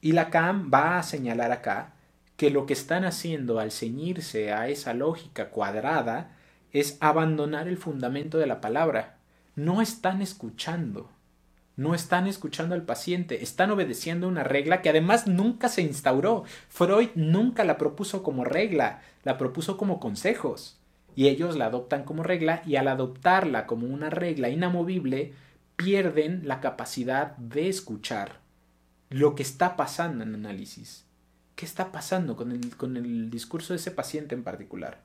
Y 0.02 0.12
Lacan 0.12 0.71
va 0.73 0.99
a 0.99 1.02
señalar 1.02 1.52
acá 1.52 1.92
que 2.38 2.50
lo 2.50 2.64
que 2.64 2.73
están 2.73 3.04
haciendo 3.04 3.61
al 3.61 3.71
ceñirse 3.71 4.52
a 4.52 4.69
esa 4.69 4.95
lógica 4.95 5.50
cuadrada 5.50 6.30
es 6.73 6.97
abandonar 7.00 7.69
el 7.69 7.76
fundamento 7.76 8.38
de 8.38 8.47
la 8.47 8.62
palabra. 8.62 9.19
No 9.57 9.83
están 9.83 10.23
escuchando, 10.23 11.11
no 11.76 11.95
están 11.95 12.26
escuchando 12.26 12.75
al 12.75 12.83
paciente, 12.83 13.42
están 13.42 13.71
obedeciendo 13.71 14.26
una 14.26 14.42
regla 14.42 14.80
que 14.80 14.88
además 14.88 15.26
nunca 15.26 15.69
se 15.69 15.83
instauró. 15.83 16.45
Freud 16.71 17.11
nunca 17.14 17.64
la 17.64 17.76
propuso 17.76 18.23
como 18.23 18.45
regla, 18.45 19.02
la 19.23 19.37
propuso 19.37 19.76
como 19.76 20.00
consejos. 20.00 20.78
Y 21.14 21.28
ellos 21.28 21.57
la 21.57 21.66
adoptan 21.66 22.04
como 22.04 22.23
regla 22.23 22.62
y 22.64 22.76
al 22.76 22.88
adoptarla 22.88 23.66
como 23.66 23.87
una 23.87 24.09
regla 24.09 24.49
inamovible, 24.49 25.35
pierden 25.76 26.49
la 26.49 26.61
capacidad 26.61 27.37
de 27.37 27.69
escuchar 27.69 28.40
lo 29.11 29.35
que 29.35 29.43
está 29.43 29.76
pasando 29.76 30.25
en 30.25 30.35
análisis. 30.35 31.05
¿Qué 31.57 31.67
está 31.67 31.93
pasando 31.93 32.37
con 32.37 32.52
el, 32.52 32.75
con 32.76 32.97
el 32.97 33.29
discurso 33.29 33.73
de 33.73 33.79
ese 33.79 33.90
paciente 33.90 34.35
en 34.35 34.45
particular? 34.45 34.99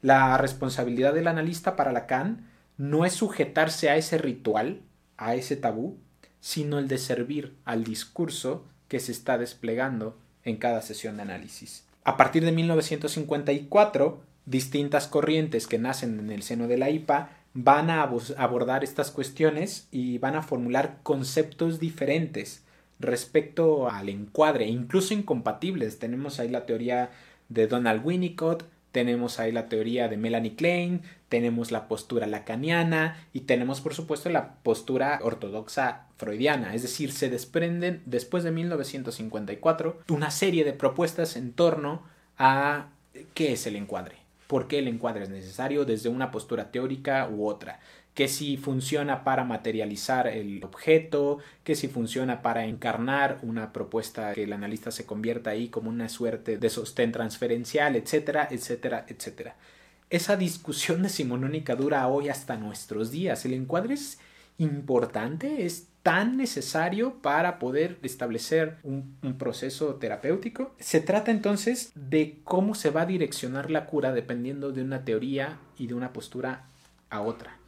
La 0.00 0.38
responsabilidad 0.38 1.12
del 1.12 1.28
analista 1.28 1.76
para 1.76 1.92
Lacan 1.92 2.48
no 2.78 3.04
es 3.04 3.12
sujetarse 3.12 3.90
a 3.90 3.96
ese 3.96 4.16
ritual, 4.16 4.80
a 5.16 5.34
ese 5.34 5.56
tabú, 5.56 5.98
sino 6.40 6.78
el 6.78 6.88
de 6.88 6.98
servir 6.98 7.54
al 7.64 7.84
discurso 7.84 8.64
que 8.88 9.00
se 9.00 9.12
está 9.12 9.38
desplegando 9.38 10.16
en 10.44 10.56
cada 10.56 10.80
sesión 10.82 11.16
de 11.16 11.22
análisis. 11.22 11.84
A 12.04 12.16
partir 12.16 12.44
de 12.44 12.52
1954, 12.52 14.22
distintas 14.46 15.06
corrientes 15.06 15.66
que 15.66 15.78
nacen 15.78 16.18
en 16.18 16.30
el 16.30 16.42
seno 16.42 16.68
de 16.68 16.78
la 16.78 16.90
IPA 16.90 17.30
van 17.54 17.90
a 17.90 18.02
abordar 18.02 18.82
estas 18.82 19.10
cuestiones 19.10 19.86
y 19.90 20.18
van 20.18 20.36
a 20.36 20.42
formular 20.42 20.98
conceptos 21.02 21.78
diferentes 21.78 22.62
respecto 23.02 23.90
al 23.90 24.08
encuadre, 24.08 24.66
incluso 24.66 25.12
incompatibles. 25.12 25.98
Tenemos 25.98 26.40
ahí 26.40 26.48
la 26.48 26.64
teoría 26.64 27.10
de 27.48 27.66
Donald 27.66 28.04
Winnicott, 28.04 28.64
tenemos 28.92 29.40
ahí 29.40 29.52
la 29.52 29.68
teoría 29.68 30.08
de 30.08 30.16
Melanie 30.16 30.54
Klein, 30.54 31.02
tenemos 31.28 31.72
la 31.72 31.88
postura 31.88 32.26
lacaniana 32.26 33.26
y 33.32 33.40
tenemos 33.40 33.80
por 33.80 33.94
supuesto 33.94 34.28
la 34.28 34.54
postura 34.56 35.18
ortodoxa 35.22 36.06
freudiana, 36.18 36.74
es 36.74 36.82
decir, 36.82 37.10
se 37.10 37.30
desprenden 37.30 38.02
después 38.04 38.44
de 38.44 38.50
1954 38.50 40.02
una 40.10 40.30
serie 40.30 40.64
de 40.64 40.74
propuestas 40.74 41.36
en 41.36 41.52
torno 41.52 42.02
a 42.36 42.88
qué 43.34 43.52
es 43.52 43.66
el 43.66 43.76
encuadre, 43.76 44.16
por 44.46 44.68
qué 44.68 44.78
el 44.78 44.88
encuadre 44.88 45.24
es 45.24 45.30
necesario 45.30 45.86
desde 45.86 46.10
una 46.10 46.30
postura 46.30 46.70
teórica 46.70 47.28
u 47.30 47.46
otra 47.48 47.80
que 48.14 48.28
si 48.28 48.56
funciona 48.56 49.24
para 49.24 49.44
materializar 49.44 50.26
el 50.26 50.62
objeto, 50.64 51.38
que 51.64 51.74
si 51.74 51.88
funciona 51.88 52.42
para 52.42 52.66
encarnar 52.66 53.38
una 53.42 53.72
propuesta 53.72 54.34
que 54.34 54.44
el 54.44 54.52
analista 54.52 54.90
se 54.90 55.06
convierta 55.06 55.50
ahí 55.50 55.68
como 55.68 55.88
una 55.88 56.08
suerte 56.08 56.58
de 56.58 56.70
sostén 56.70 57.12
transferencial, 57.12 57.96
etcétera, 57.96 58.48
etcétera, 58.50 59.06
etcétera. 59.08 59.56
Esa 60.10 60.36
discusión 60.36 61.02
decimonónica 61.02 61.74
dura 61.74 62.06
hoy 62.06 62.28
hasta 62.28 62.56
nuestros 62.56 63.10
días. 63.10 63.46
El 63.46 63.54
encuadre 63.54 63.94
es 63.94 64.18
importante, 64.58 65.64
es 65.64 65.86
tan 66.02 66.36
necesario 66.36 67.14
para 67.22 67.58
poder 67.58 67.98
establecer 68.02 68.76
un, 68.82 69.16
un, 69.22 69.38
proceso 69.38 69.94
terapéutico. 69.94 70.74
Se 70.78 71.00
trata 71.00 71.30
entonces 71.30 71.92
de 71.94 72.40
cómo 72.44 72.74
se 72.74 72.90
va 72.90 73.02
a 73.02 73.06
direccionar 73.06 73.70
la 73.70 73.86
cura 73.86 74.12
dependiendo 74.12 74.72
de 74.72 74.82
una 74.82 75.04
teoría 75.04 75.58
y 75.78 75.86
de 75.86 75.94
una 75.94 76.12
postura 76.12 76.66
a 77.08 77.22
otra 77.22 77.61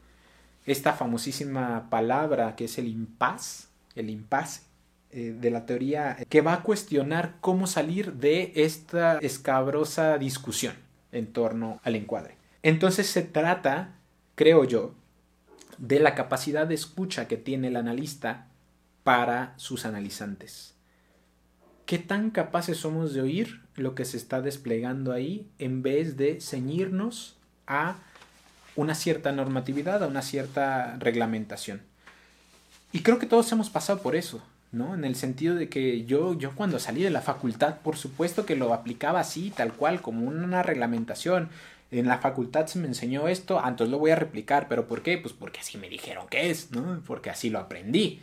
esta 0.67 0.93
famosísima 0.93 1.89
palabra 1.91 2.57
que 2.57 2.65
es 2.65 2.79
el 2.79 2.89
impas, 2.89 3.69
el 3.95 4.11
impasse 4.11 4.63
eh, 5.11 5.37
de 5.39 5.51
la 5.51 5.67
teoría 5.67 6.17
que 6.29 6.41
va 6.41 6.55
a 6.55 6.63
cuestionar 6.63 7.37
cómo 7.41 7.67
salir 7.67 8.15
de 8.15 8.53
esta 8.57 9.19
escabrosa 9.19 10.19
discusión 10.19 10.75
en 11.13 11.33
torno 11.33 11.81
al 11.85 11.95
encuadre. 11.95 12.37
Entonces 12.63 13.07
se 13.07 13.23
trata, 13.23 13.95
creo 14.35 14.65
yo, 14.65 14.95
de 15.79 16.01
la 16.01 16.15
capacidad 16.15 16.67
de 16.67 16.75
escucha 16.75 17.29
que 17.29 17.37
tiene 17.37 17.69
el 17.69 17.77
analista 17.77 18.49
para 19.03 19.55
sus 19.57 19.85
analizantes. 19.85 20.75
¿Qué 21.87 21.99
tan 21.99 22.31
capaces 22.31 22.79
somos 22.79 23.13
de 23.13 23.21
oír 23.21 23.61
lo 23.75 23.95
que 23.95 24.07
se 24.07 24.17
está 24.17 24.41
desplegando 24.41 25.13
ahí 25.13 25.47
en 25.59 25.83
vez 25.83 26.17
de 26.17 26.41
ceñirnos 26.41 27.37
a 27.67 27.99
una 28.77 28.95
cierta 28.95 29.33
normatividad, 29.33 30.03
a 30.03 30.07
una 30.07 30.23
cierta 30.23 30.97
reglamentación. 30.99 31.83
Y 32.93 33.01
creo 33.01 33.19
que 33.19 33.27
todos 33.27 33.51
hemos 33.53 33.71
pasado 33.71 34.01
por 34.01 34.17
eso, 34.17 34.43
¿no? 34.73 34.95
En 34.95 35.05
el 35.05 35.17
sentido 35.17 35.55
de 35.55 35.69
que 35.69 36.05
yo, 36.05 36.39
yo 36.39 36.55
cuando 36.55 36.79
salí 36.79 37.03
de 37.03 37.11
la 37.11 37.23
facultad, 37.23 37.79
por 37.79 37.97
supuesto 37.97 38.47
que 38.47 38.57
lo 38.57 38.73
aplicaba 38.73 39.21
así, 39.21 39.51
tal 39.51 39.73
cual, 39.73 40.01
como 40.01 40.27
una 40.27 40.63
reglamentación. 40.63 41.49
En 41.91 42.07
la 42.07 42.19
facultad 42.19 42.67
se 42.67 42.79
me 42.79 42.89
enseñó 42.89 43.29
esto, 43.29 43.61
ah, 43.61 43.69
entonces 43.69 43.93
lo 43.93 43.99
voy 43.99 44.11
a 44.11 44.17
replicar, 44.17 44.67
pero 44.69 44.87
¿por 44.89 45.03
qué? 45.03 45.19
Pues 45.19 45.33
porque 45.33 45.61
así 45.61 45.79
me 45.79 45.89
dijeron 45.89 46.27
que 46.29 46.51
es, 46.51 46.73
¿no? 46.73 47.01
Porque 47.07 47.31
así 47.31 47.51
lo 47.51 47.61
aprendí 47.61 48.21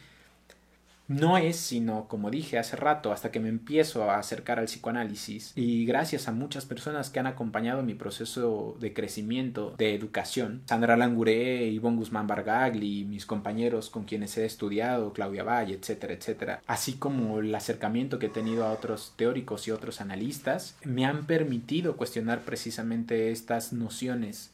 no 1.12 1.38
es 1.38 1.58
sino, 1.58 2.08
como 2.08 2.32
dije 2.32 2.58
hace 2.58 2.76
rato, 2.76 3.12
hasta 3.12 3.32
que 3.32 3.40
me 3.40 3.50
empiezo 3.50 4.10
a 4.10 4.18
acercar 4.18 4.60
al 4.60 4.66
psicoanálisis 4.66 5.52
y 5.56 5.86
gracias 5.86 6.28
a 6.28 6.32
muchas 6.32 6.66
personas 6.66 7.10
que 7.10 7.20
han 7.20 7.28
acompañado 7.28 7.84
mi 7.84 7.96
proceso 7.96 8.78
de 8.80 8.94
crecimiento, 8.94 9.76
de 9.78 9.94
educación, 9.94 10.62
Sandra 10.66 10.96
Languré, 10.96 11.68
Ivonne 11.68 11.98
Guzmán 11.98 12.28
Bargagli, 12.28 13.04
mis 13.04 13.26
compañeros 13.26 13.90
con 13.90 14.06
quienes 14.06 14.38
he 14.38 14.46
estudiado, 14.46 15.12
Claudia 15.12 15.44
Valle, 15.44 15.76
etcétera, 15.76 16.14
etcétera, 16.14 16.62
así 16.66 16.94
como 16.94 17.40
el 17.40 17.54
acercamiento 17.54 18.18
que 18.18 18.28
he 18.28 18.30
tenido 18.30 18.66
a 18.66 18.72
otros 18.72 19.14
teóricos 19.18 19.68
y 19.68 19.72
otros 19.72 20.00
analistas, 20.00 20.78
me 20.86 21.06
han 21.06 21.26
permitido 21.26 21.98
cuestionar 21.98 22.42
precisamente 22.42 23.32
estas 23.32 23.74
nociones 23.74 24.52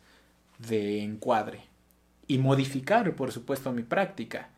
de 0.57 1.03
encuadre 1.03 1.61
y 2.27 2.39
modificar, 2.39 3.13
por 3.15 3.31
supuesto, 3.31 3.71
mi 3.71 3.83
práctica. 3.83 4.49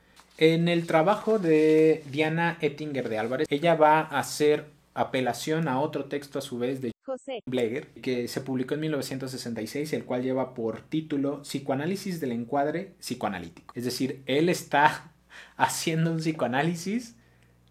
En 0.42 0.70
el 0.70 0.88
trabajo 0.88 1.38
de 1.38 2.02
Diana 2.10 2.58
Ettinger 2.62 3.10
de 3.10 3.18
Álvarez, 3.18 3.46
ella 3.50 3.76
va 3.76 4.00
a 4.00 4.20
hacer 4.20 4.68
apelación 4.94 5.68
a 5.68 5.82
otro 5.82 6.06
texto 6.06 6.40
a 6.40 6.42
su 6.42 6.58
vez 6.58 6.82
de 6.82 6.94
José 7.06 7.44
Bleger, 7.46 7.88
que 7.88 8.30
se 8.30 8.40
publicó 8.40 8.76
en 8.76 8.80
1966, 8.80 9.92
el 9.92 10.06
cual 10.06 10.24
lleva 10.24 10.54
por 10.54 10.80
título 10.80 11.42
Psicoanálisis 11.42 12.22
del 12.22 12.32
encuadre 12.32 12.94
psicoanalítico. 13.00 13.74
Es 13.76 13.84
decir, 13.84 14.24
él 14.28 14.48
está 14.48 15.12
haciendo 15.58 16.10
un 16.10 16.20
psicoanálisis 16.20 17.18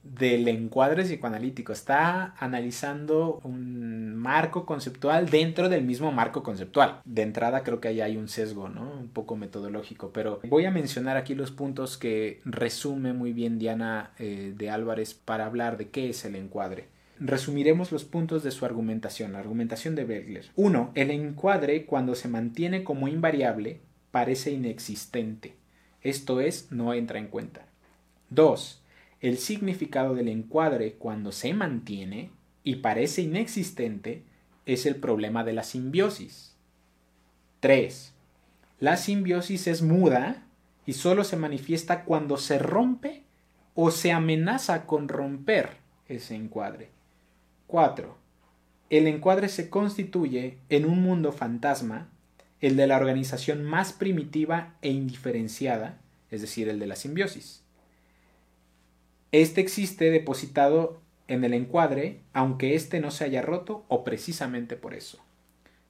del 0.02 0.48
encuadre 0.48 1.04
psicoanalítico. 1.04 1.72
Está 1.72 2.34
analizando 2.38 3.40
un 3.44 4.16
marco 4.16 4.66
conceptual 4.66 5.28
dentro 5.28 5.68
del 5.68 5.84
mismo 5.84 6.12
marco 6.12 6.42
conceptual. 6.42 7.00
De 7.04 7.22
entrada 7.22 7.62
creo 7.62 7.80
que 7.80 7.88
ahí 7.88 8.00
hay 8.00 8.16
un 8.16 8.28
sesgo, 8.28 8.68
¿no? 8.68 8.90
Un 8.98 9.08
poco 9.08 9.36
metodológico, 9.36 10.10
pero 10.12 10.40
voy 10.44 10.64
a 10.64 10.70
mencionar 10.70 11.16
aquí 11.16 11.34
los 11.34 11.50
puntos 11.50 11.98
que 11.98 12.40
resume 12.44 13.12
muy 13.12 13.32
bien 13.32 13.58
Diana 13.58 14.12
eh, 14.18 14.54
de 14.56 14.70
Álvarez 14.70 15.14
para 15.14 15.46
hablar 15.46 15.76
de 15.76 15.88
qué 15.88 16.10
es 16.10 16.24
el 16.24 16.36
encuadre. 16.36 16.88
Resumiremos 17.20 17.90
los 17.90 18.04
puntos 18.04 18.44
de 18.44 18.52
su 18.52 18.64
argumentación, 18.64 19.32
la 19.32 19.40
argumentación 19.40 19.96
de 19.96 20.04
Bergler. 20.04 20.46
1. 20.54 20.92
El 20.94 21.10
encuadre, 21.10 21.84
cuando 21.84 22.14
se 22.14 22.28
mantiene 22.28 22.84
como 22.84 23.08
invariable, 23.08 23.80
parece 24.12 24.52
inexistente. 24.52 25.56
Esto 26.00 26.40
es, 26.40 26.70
no 26.70 26.94
entra 26.94 27.18
en 27.18 27.26
cuenta. 27.26 27.66
2. 28.30 28.82
El 29.20 29.38
significado 29.38 30.14
del 30.14 30.28
encuadre 30.28 30.94
cuando 30.94 31.32
se 31.32 31.52
mantiene 31.52 32.30
y 32.62 32.76
parece 32.76 33.22
inexistente 33.22 34.22
es 34.64 34.86
el 34.86 34.96
problema 34.96 35.42
de 35.42 35.54
la 35.54 35.64
simbiosis. 35.64 36.54
3. 37.60 38.12
La 38.78 38.96
simbiosis 38.96 39.66
es 39.66 39.82
muda 39.82 40.46
y 40.86 40.92
solo 40.92 41.24
se 41.24 41.36
manifiesta 41.36 42.04
cuando 42.04 42.36
se 42.36 42.58
rompe 42.58 43.24
o 43.74 43.90
se 43.90 44.12
amenaza 44.12 44.86
con 44.86 45.08
romper 45.08 45.78
ese 46.06 46.36
encuadre. 46.36 46.90
4. 47.66 48.16
El 48.90 49.06
encuadre 49.06 49.48
se 49.48 49.68
constituye 49.68 50.58
en 50.68 50.86
un 50.86 51.02
mundo 51.02 51.32
fantasma 51.32 52.08
el 52.60 52.76
de 52.76 52.86
la 52.86 52.96
organización 52.96 53.64
más 53.64 53.92
primitiva 53.92 54.74
e 54.80 54.90
indiferenciada, 54.90 55.98
es 56.30 56.40
decir, 56.40 56.68
el 56.68 56.78
de 56.78 56.86
la 56.86 56.96
simbiosis. 56.96 57.62
Este 59.32 59.60
existe 59.60 60.10
depositado 60.10 61.00
en 61.28 61.44
el 61.44 61.52
encuadre, 61.52 62.20
aunque 62.32 62.74
éste 62.74 63.00
no 63.00 63.10
se 63.10 63.24
haya 63.24 63.42
roto 63.42 63.84
o 63.88 64.02
precisamente 64.02 64.76
por 64.76 64.94
eso. 64.94 65.18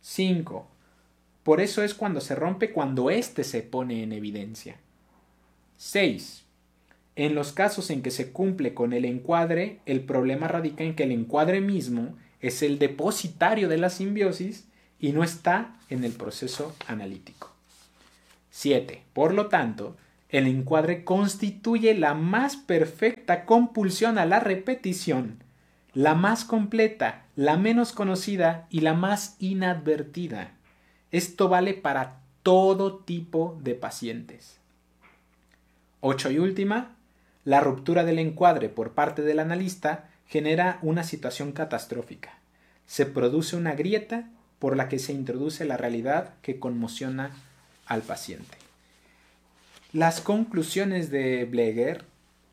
5. 0.01 0.67
Por 1.45 1.61
eso 1.61 1.83
es 1.83 1.95
cuando 1.95 2.21
se 2.21 2.35
rompe 2.35 2.73
cuando 2.73 3.11
éste 3.11 3.45
se 3.45 3.63
pone 3.63 4.03
en 4.03 4.13
evidencia. 4.13 4.77
6. 5.77 6.45
En 7.15 7.35
los 7.35 7.53
casos 7.53 7.91
en 7.91 8.03
que 8.03 8.11
se 8.11 8.33
cumple 8.33 8.75
con 8.75 8.93
el 8.93 9.05
encuadre, 9.05 9.81
el 9.87 10.01
problema 10.01 10.49
radica 10.49 10.85
en 10.85 10.95
que 10.95 11.05
el 11.05 11.13
encuadre 11.13 11.61
mismo 11.61 12.17
es 12.41 12.63
el 12.63 12.79
depositario 12.79 13.69
de 13.69 13.79
la 13.79 13.91
simbiosis 13.91 14.67
y 15.01 15.13
no 15.13 15.23
está 15.23 15.77
en 15.89 16.05
el 16.05 16.13
proceso 16.13 16.75
analítico. 16.87 17.53
7. 18.51 19.03
Por 19.13 19.35
lo 19.35 19.47
tanto, 19.47 19.97
el 20.29 20.47
encuadre 20.47 21.05
constituye 21.05 21.95
la 21.95 22.15
más 22.15 22.57
perfecta 22.57 23.45
compulsión 23.47 24.19
a 24.19 24.27
la 24.27 24.41
repetición, 24.41 25.43
la 25.95 26.15
más 26.15 26.45
completa, 26.45 27.25
la 27.35 27.57
menos 27.57 27.93
conocida 27.93 28.67
y 28.71 28.81
la 28.81 28.95
más 28.95 29.37
inadvertida. 29.39 30.53
Esto 31.11 31.49
vale 31.49 31.73
para 31.73 32.21
todo 32.43 32.97
tipo 32.99 33.59
de 33.63 33.75
pacientes. 33.75 34.59
8 36.01 36.31
y 36.31 36.39
última, 36.39 36.95
la 37.45 37.61
ruptura 37.61 38.05
del 38.05 38.19
encuadre 38.19 38.69
por 38.69 38.93
parte 38.93 39.23
del 39.23 39.39
analista 39.39 40.11
genera 40.27 40.79
una 40.83 41.05
situación 41.05 41.53
catastrófica. 41.53 42.39
Se 42.87 43.07
produce 43.07 43.57
una 43.57 43.75
grieta 43.75 44.29
por 44.59 44.77
la 44.77 44.89
que 44.89 44.99
se 44.99 45.13
introduce 45.13 45.65
la 45.65 45.79
realidad 45.79 46.35
que 46.43 46.59
conmociona 46.59 47.31
al 47.87 48.03
paciente. 48.03 48.68
Las 49.93 50.21
conclusiones 50.21 51.11
de 51.11 51.47
Bleger 51.47 52.05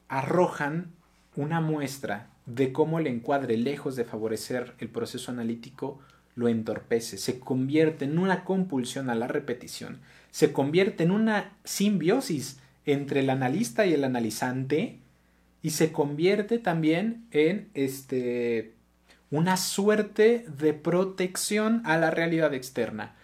arrojan 0.08 0.94
una 1.36 1.60
muestra 1.60 2.30
de 2.46 2.72
cómo 2.72 2.98
el 2.98 3.08
encuadre, 3.08 3.58
lejos 3.58 3.98
de 3.98 4.06
favorecer 4.06 4.74
el 4.80 4.88
proceso 4.88 5.32
analítico, 5.32 6.00
lo 6.36 6.48
entorpece, 6.48 7.18
se 7.18 7.40
convierte 7.42 8.06
en 8.06 8.20
una 8.20 8.46
compulsión 8.46 9.10
a 9.10 9.16
la 9.16 9.28
repetición, 9.28 10.00
se 10.32 10.54
convierte 10.54 11.04
en 11.04 11.12
una 11.12 11.52
simbiosis 11.66 12.60
entre 12.86 13.20
el 13.20 13.30
analista 13.30 13.86
y 13.86 13.94
el 13.94 14.06
analizante. 14.06 15.00
Y 15.62 15.72
se 15.72 15.92
convierte 15.92 16.60
también 16.60 17.26
en 17.32 17.70
este 17.74 18.76
una 19.32 19.58
suerte 19.58 20.46
de 20.58 20.74
protección 20.74 21.82
a 21.86 21.98
la 21.98 22.12
realidad 22.12 22.54
externa 22.54 23.16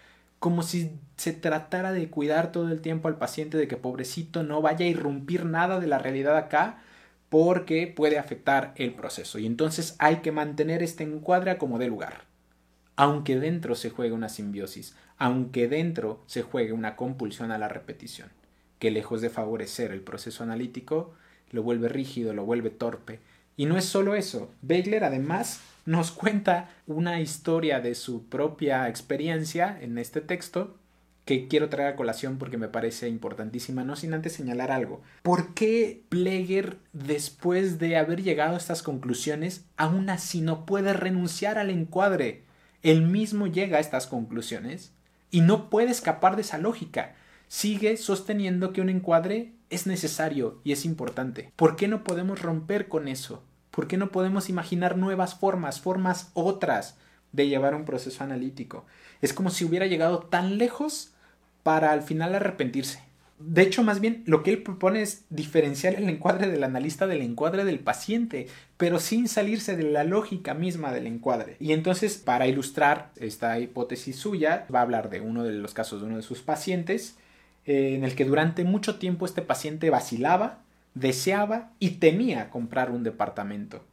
como 0.42 0.64
si 0.64 0.98
se 1.16 1.32
tratara 1.32 1.92
de 1.92 2.10
cuidar 2.10 2.50
todo 2.50 2.72
el 2.72 2.80
tiempo 2.80 3.06
al 3.06 3.16
paciente 3.16 3.56
de 3.56 3.68
que 3.68 3.76
pobrecito 3.76 4.42
no 4.42 4.60
vaya 4.60 4.84
a 4.84 4.88
irrumpir 4.88 5.44
nada 5.44 5.78
de 5.78 5.86
la 5.86 6.00
realidad 6.00 6.36
acá 6.36 6.82
porque 7.28 7.86
puede 7.86 8.18
afectar 8.18 8.74
el 8.74 8.92
proceso. 8.92 9.38
Y 9.38 9.46
entonces 9.46 9.94
hay 10.00 10.16
que 10.16 10.32
mantener 10.32 10.82
este 10.82 11.04
encuadre 11.04 11.58
como 11.58 11.78
de 11.78 11.86
lugar. 11.86 12.24
Aunque 12.96 13.38
dentro 13.38 13.76
se 13.76 13.90
juegue 13.90 14.14
una 14.14 14.28
simbiosis, 14.28 14.96
aunque 15.16 15.68
dentro 15.68 16.24
se 16.26 16.42
juegue 16.42 16.72
una 16.72 16.96
compulsión 16.96 17.52
a 17.52 17.58
la 17.58 17.68
repetición, 17.68 18.28
que 18.80 18.90
lejos 18.90 19.20
de 19.20 19.30
favorecer 19.30 19.92
el 19.92 20.00
proceso 20.00 20.42
analítico, 20.42 21.14
lo 21.52 21.62
vuelve 21.62 21.88
rígido, 21.88 22.34
lo 22.34 22.44
vuelve 22.44 22.70
torpe. 22.70 23.20
Y 23.56 23.66
no 23.66 23.78
es 23.78 23.84
solo 23.84 24.16
eso, 24.16 24.50
Begler 24.60 25.04
además 25.04 25.60
nos 25.84 26.10
cuenta 26.10 26.70
una 26.86 27.20
historia 27.20 27.80
de 27.80 27.94
su 27.94 28.26
propia 28.28 28.88
experiencia 28.88 29.78
en 29.80 29.98
este 29.98 30.20
texto 30.20 30.76
que 31.24 31.46
quiero 31.46 31.68
traer 31.68 31.92
a 31.92 31.96
colación 31.96 32.38
porque 32.38 32.58
me 32.58 32.68
parece 32.68 33.08
importantísima, 33.08 33.84
no 33.84 33.94
sin 33.94 34.12
antes 34.12 34.32
señalar 34.32 34.72
algo. 34.72 35.02
¿Por 35.22 35.54
qué 35.54 36.02
Pleger, 36.08 36.78
después 36.92 37.78
de 37.78 37.96
haber 37.96 38.22
llegado 38.22 38.54
a 38.54 38.58
estas 38.58 38.82
conclusiones, 38.82 39.64
aún 39.76 40.10
así 40.10 40.40
no 40.40 40.66
puede 40.66 40.92
renunciar 40.92 41.58
al 41.58 41.70
encuadre? 41.70 42.42
Él 42.82 43.02
mismo 43.02 43.46
llega 43.46 43.78
a 43.78 43.80
estas 43.80 44.08
conclusiones 44.08 44.92
y 45.30 45.40
no 45.42 45.70
puede 45.70 45.90
escapar 45.90 46.34
de 46.34 46.42
esa 46.42 46.58
lógica. 46.58 47.14
Sigue 47.46 47.96
sosteniendo 47.96 48.72
que 48.72 48.80
un 48.80 48.88
encuadre 48.88 49.52
es 49.70 49.86
necesario 49.86 50.60
y 50.64 50.72
es 50.72 50.84
importante. 50.84 51.52
¿Por 51.54 51.76
qué 51.76 51.86
no 51.86 52.02
podemos 52.02 52.42
romper 52.42 52.88
con 52.88 53.06
eso? 53.06 53.44
¿Por 53.72 53.88
qué 53.88 53.96
no 53.96 54.10
podemos 54.10 54.50
imaginar 54.50 54.98
nuevas 54.98 55.34
formas, 55.34 55.80
formas 55.80 56.30
otras 56.34 56.96
de 57.32 57.48
llevar 57.48 57.74
un 57.74 57.86
proceso 57.86 58.22
analítico? 58.22 58.84
Es 59.22 59.32
como 59.32 59.48
si 59.50 59.64
hubiera 59.64 59.86
llegado 59.86 60.20
tan 60.20 60.58
lejos 60.58 61.14
para 61.62 61.90
al 61.90 62.02
final 62.02 62.34
arrepentirse. 62.34 63.00
De 63.38 63.62
hecho, 63.62 63.82
más 63.82 64.00
bien, 64.00 64.22
lo 64.26 64.42
que 64.42 64.50
él 64.50 64.62
propone 64.62 65.00
es 65.00 65.24
diferenciar 65.30 65.94
el 65.94 66.08
encuadre 66.08 66.48
del 66.48 66.62
analista 66.62 67.06
del 67.06 67.22
encuadre 67.22 67.64
del 67.64 67.80
paciente, 67.80 68.46
pero 68.76 69.00
sin 69.00 69.26
salirse 69.26 69.74
de 69.74 69.84
la 69.84 70.04
lógica 70.04 70.52
misma 70.52 70.92
del 70.92 71.06
encuadre. 71.06 71.56
Y 71.58 71.72
entonces, 71.72 72.18
para 72.18 72.46
ilustrar 72.46 73.10
esta 73.16 73.58
hipótesis 73.58 74.16
suya, 74.16 74.66
va 74.72 74.80
a 74.80 74.82
hablar 74.82 75.08
de 75.08 75.22
uno 75.22 75.44
de 75.44 75.52
los 75.52 75.72
casos 75.72 76.02
de 76.02 76.08
uno 76.08 76.16
de 76.18 76.22
sus 76.22 76.42
pacientes, 76.42 77.16
eh, 77.64 77.94
en 77.96 78.04
el 78.04 78.14
que 78.14 78.26
durante 78.26 78.64
mucho 78.64 78.96
tiempo 78.96 79.24
este 79.24 79.42
paciente 79.42 79.88
vacilaba 79.88 80.61
deseaba 80.94 81.70
y 81.78 81.92
temía 81.92 82.50
comprar 82.50 82.90
un 82.90 83.02
departamento. 83.02 83.84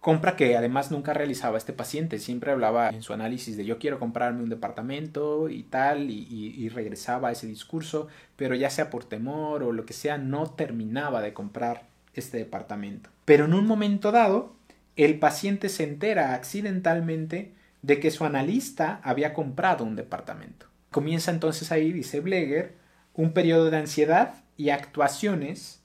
Compra 0.00 0.34
que 0.34 0.56
además 0.56 0.90
nunca 0.90 1.12
realizaba 1.12 1.58
este 1.58 1.74
paciente, 1.74 2.18
siempre 2.18 2.52
hablaba 2.52 2.88
en 2.88 3.02
su 3.02 3.12
análisis 3.12 3.58
de 3.58 3.66
yo 3.66 3.78
quiero 3.78 3.98
comprarme 3.98 4.42
un 4.42 4.48
departamento 4.48 5.50
y 5.50 5.62
tal, 5.64 6.10
y, 6.10 6.68
regresaba 6.70 7.28
a 7.28 7.32
ese 7.32 7.46
discurso, 7.46 8.08
pero 8.36 8.54
ya 8.54 8.70
sea 8.70 8.88
por 8.88 9.04
temor 9.04 9.62
o 9.62 9.72
lo 9.72 9.84
que 9.84 9.92
sea, 9.92 10.16
no 10.16 10.48
terminaba 10.50 11.20
de 11.20 11.34
comprar 11.34 11.82
este 12.14 12.38
departamento. 12.38 13.10
Pero 13.26 13.44
en 13.44 13.52
un 13.52 13.66
momento 13.66 14.10
dado, 14.10 14.54
el 14.96 15.18
paciente 15.18 15.68
se 15.68 15.84
entera 15.84 16.32
accidentalmente 16.32 17.52
de 17.82 18.00
que 18.00 18.10
su 18.10 18.24
analista 18.24 19.00
había 19.04 19.34
comprado 19.34 19.84
un 19.84 19.96
departamento. 19.96 20.66
Comienza 20.90 21.30
entonces 21.30 21.72
ahí, 21.72 21.92
dice 21.92 22.20
Bleger, 22.20 22.74
un 23.14 23.32
periodo 23.32 23.70
de 23.70 23.76
ansiedad 23.76 24.34
y 24.56 24.70
actuaciones 24.70 25.79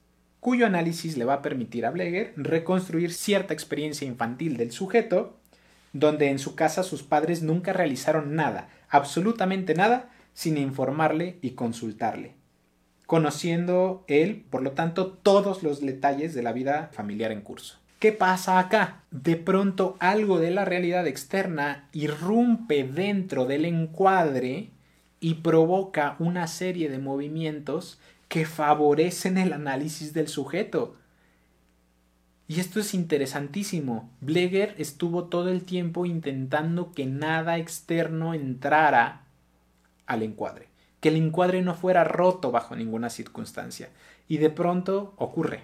cuyo 0.46 0.68
análisis 0.68 1.18
le 1.18 1.26
va 1.26 1.34
a 1.34 1.42
permitir 1.42 1.88
a 1.88 1.90
Bleger 1.90 2.32
reconstruir 2.38 3.12
cierta 3.12 3.52
experiencia 3.52 4.08
infantil 4.08 4.58
del 4.58 4.72
sujeto, 4.72 5.40
donde 5.92 6.30
en 6.30 6.38
su 6.38 6.54
casa 6.54 6.84
sus 6.84 7.02
padres 7.02 7.42
nunca 7.42 7.74
realizaron 7.74 8.36
nada, 8.36 8.70
absolutamente 8.88 9.74
nada, 9.74 10.12
sin 10.36 10.60
informarle 10.60 11.40
y 11.42 11.56
consultarle, 11.56 12.36
conociendo 13.08 14.04
él, 14.08 14.46
por 14.52 14.62
lo 14.62 14.74
tanto, 14.74 15.14
todos 15.14 15.64
los 15.64 15.82
detalles 15.82 16.36
de 16.36 16.44
la 16.44 16.54
vida 16.54 16.92
familiar 16.94 17.32
en 17.32 17.42
curso. 17.42 17.80
¿Qué 17.98 18.12
pasa 18.12 18.60
acá? 18.60 19.02
De 19.10 19.38
pronto 19.38 19.98
algo 20.00 20.38
de 20.38 20.52
la 20.52 20.64
realidad 20.64 21.08
externa 21.08 21.90
irrumpe 21.92 22.84
dentro 22.84 23.48
del 23.48 23.66
encuadre 23.66 24.70
y 25.20 25.34
provoca 25.36 26.18
una 26.20 26.46
serie 26.46 26.88
de 26.88 27.00
movimientos 27.00 28.00
que 28.36 28.46
favorecen 28.46 29.38
el 29.38 29.54
análisis 29.54 30.12
del 30.14 30.28
sujeto. 30.28 30.98
Y 32.50 32.60
esto 32.60 32.82
es 32.82 32.94
interesantísimo. 32.94 34.10
Bleger 34.20 34.76
estuvo 34.78 35.30
todo 35.30 35.48
el 35.48 35.64
tiempo 35.64 36.06
intentando 36.06 36.92
que 36.92 37.06
nada 37.06 37.58
externo 37.58 38.34
entrara 38.34 39.22
al 40.06 40.22
encuadre, 40.22 40.68
que 41.00 41.08
el 41.08 41.16
encuadre 41.16 41.62
no 41.62 41.76
fuera 41.76 42.04
roto 42.04 42.52
bajo 42.52 42.76
ninguna 42.76 43.10
circunstancia. 43.10 43.88
Y 44.28 44.40
de 44.40 44.50
pronto 44.50 45.14
ocurre. 45.16 45.62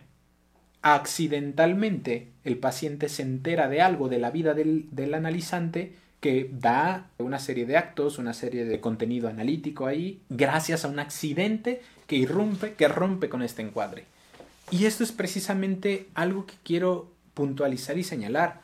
Accidentalmente 0.81 2.31
el 2.45 2.57
paciente 2.57 3.09
se 3.09 3.23
entera 3.23 3.67
de 3.67 3.81
algo 3.81 4.07
de 4.07 4.19
la 4.19 4.31
vida 4.31 4.53
del, 4.53 4.87
del 4.91 5.13
analizante 5.13 5.93
que 6.21 6.49
da 6.53 7.09
una 7.17 7.39
serie 7.39 7.65
de 7.65 7.75
actos, 7.75 8.17
una 8.19 8.33
serie 8.33 8.63
de 8.63 8.79
contenido 8.79 9.27
analítico 9.27 9.87
ahí, 9.87 10.21
gracias 10.29 10.85
a 10.85 10.87
un 10.87 10.99
accidente 10.99 11.81
que 12.11 12.17
irrumpe, 12.17 12.73
que 12.73 12.89
rompe 12.89 13.29
con 13.29 13.41
este 13.41 13.61
encuadre. 13.61 14.03
Y 14.69 14.83
esto 14.83 15.01
es 15.01 15.13
precisamente 15.13 16.09
algo 16.13 16.45
que 16.45 16.55
quiero 16.61 17.09
puntualizar 17.33 17.97
y 17.97 18.03
señalar. 18.03 18.59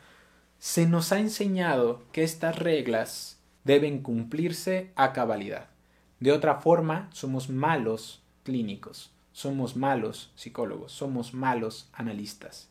Se 0.58 0.86
nos 0.86 1.12
ha 1.12 1.18
enseñado 1.18 2.02
que 2.12 2.24
estas 2.24 2.58
reglas 2.58 3.38
deben 3.64 4.02
cumplirse 4.02 4.90
a 4.96 5.14
cabalidad. 5.14 5.70
De 6.20 6.30
otra 6.30 6.56
forma, 6.56 7.08
somos 7.10 7.48
malos 7.48 8.20
clínicos, 8.44 9.12
somos 9.32 9.76
malos 9.76 10.30
psicólogos, 10.34 10.92
somos 10.92 11.32
malos 11.32 11.88
analistas. 11.94 12.68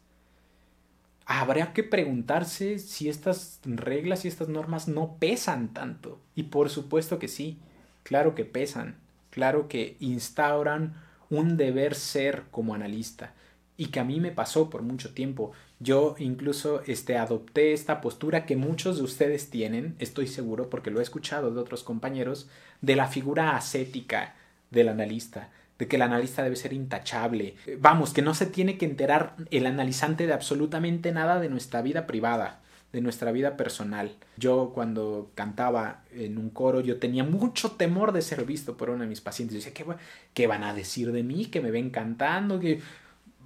Habrá 1.25 1.73
que 1.73 1.81
preguntarse 1.81 2.77
si 2.77 3.09
estas 3.09 3.61
reglas 3.63 4.25
y 4.25 4.27
estas 4.27 4.47
normas 4.47 4.87
no 4.87 5.15
pesan 5.17 5.73
tanto. 5.73 6.19
Y 6.35 6.43
por 6.43 6.69
supuesto 6.69 7.17
que 7.17 7.29
sí, 7.29 7.57
claro 8.03 8.35
que 8.35 8.45
pesan 8.45 9.06
claro 9.37 9.67
que 9.67 9.97
instauran 9.99 10.95
un 11.29 11.57
deber 11.57 11.93
ser 11.93 12.45
como 12.49 12.73
analista, 12.73 13.35
y 13.77 13.89
que 13.89 13.99
a 13.99 14.03
mí 14.03 14.19
me 14.19 14.31
pasó 14.31 14.71
por 14.71 14.81
mucho 14.81 15.13
tiempo. 15.13 15.51
Yo 15.79 16.15
incluso 16.17 16.81
este, 16.87 17.19
adopté 17.19 17.71
esta 17.71 18.01
postura 18.01 18.47
que 18.47 18.55
muchos 18.55 18.97
de 18.97 19.03
ustedes 19.03 19.51
tienen, 19.51 19.95
estoy 19.99 20.25
seguro 20.25 20.71
porque 20.71 20.89
lo 20.89 20.99
he 20.99 21.03
escuchado 21.03 21.53
de 21.53 21.59
otros 21.59 21.83
compañeros, 21.83 22.49
de 22.81 22.95
la 22.95 23.05
figura 23.05 23.55
ascética 23.55 24.33
del 24.71 24.89
analista, 24.89 25.51
de 25.77 25.87
que 25.87 25.97
el 25.97 26.01
analista 26.01 26.41
debe 26.41 26.55
ser 26.55 26.73
intachable. 26.73 27.53
Vamos, 27.77 28.13
que 28.13 28.23
no 28.23 28.33
se 28.33 28.47
tiene 28.47 28.79
que 28.79 28.85
enterar 28.85 29.35
el 29.51 29.67
analizante 29.67 30.25
de 30.25 30.33
absolutamente 30.33 31.11
nada 31.11 31.39
de 31.39 31.49
nuestra 31.49 31.83
vida 31.83 32.07
privada, 32.07 32.61
de 32.93 33.01
nuestra 33.01 33.31
vida 33.31 33.57
personal. 33.57 34.15
Yo 34.37 34.71
cuando 34.73 35.31
cantaba 35.35 36.03
en 36.11 36.37
un 36.37 36.49
coro, 36.49 36.81
yo 36.81 36.97
tenía 36.97 37.23
mucho 37.23 37.71
temor 37.71 38.11
de 38.11 38.21
ser 38.21 38.45
visto 38.45 38.77
por 38.77 38.89
uno 38.89 39.01
de 39.01 39.09
mis 39.09 39.21
pacientes. 39.21 39.63
Yo 39.63 39.73
¿qué, 39.73 39.85
¿qué 40.33 40.47
van 40.47 40.63
a 40.63 40.73
decir 40.73 41.11
de 41.11 41.23
mí? 41.23 41.47
Que 41.47 41.61
me 41.61 41.71
ven 41.71 41.89
cantando, 41.89 42.59
que 42.59 42.81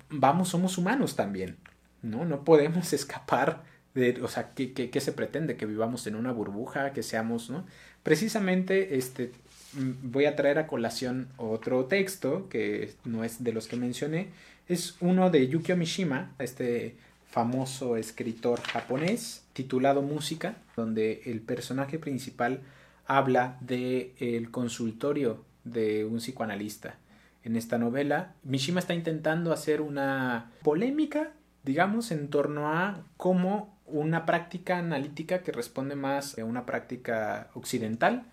vamos, 0.09 0.49
somos 0.49 0.77
humanos 0.77 1.15
también, 1.15 1.57
¿no? 2.01 2.25
No 2.25 2.43
podemos 2.43 2.93
escapar 2.93 3.63
de, 3.93 4.21
o 4.21 4.27
sea, 4.27 4.51
¿qué, 4.53 4.73
qué, 4.73 5.01
se 5.01 5.11
pretende? 5.11 5.57
Que 5.57 5.65
vivamos 5.65 6.05
en 6.07 6.15
una 6.15 6.31
burbuja, 6.31 6.93
que 6.93 7.03
seamos, 7.03 7.49
¿no? 7.49 7.65
Precisamente, 8.03 8.97
este, 8.97 9.31
mm, 9.73 10.11
voy 10.11 10.25
a 10.25 10.35
traer 10.35 10.59
a 10.59 10.67
colación 10.67 11.27
otro 11.37 11.85
texto, 11.85 12.47
que 12.47 12.93
no 13.05 13.23
es 13.23 13.43
de 13.43 13.53
los 13.53 13.67
que 13.67 13.75
mencioné, 13.75 14.29
es 14.67 14.95
uno 15.01 15.29
de 15.29 15.47
Yukio 15.47 15.75
Mishima, 15.75 16.33
este 16.39 16.95
famoso 17.31 17.97
escritor 17.97 18.61
japonés, 18.61 19.43
titulado 19.53 20.01
Música, 20.01 20.57
donde 20.75 21.23
el 21.25 21.41
personaje 21.41 21.97
principal 21.97 22.61
habla 23.07 23.57
de 23.61 24.47
consultorio 24.51 25.43
de 25.63 26.05
un 26.05 26.17
psicoanalista 26.17 26.95
en 27.43 27.55
esta 27.55 27.77
novela. 27.77 28.33
Mishima 28.43 28.79
está 28.79 28.93
intentando 28.93 29.51
hacer 29.53 29.81
una 29.81 30.51
polémica, 30.63 31.31
digamos, 31.63 32.11
en 32.11 32.29
torno 32.29 32.69
a 32.69 33.03
cómo 33.17 33.77
una 33.85 34.25
práctica 34.25 34.77
analítica 34.77 35.41
que 35.41 35.51
responde 35.51 35.95
más 35.95 36.37
a 36.37 36.45
una 36.45 36.65
práctica 36.65 37.49
occidental 37.53 38.25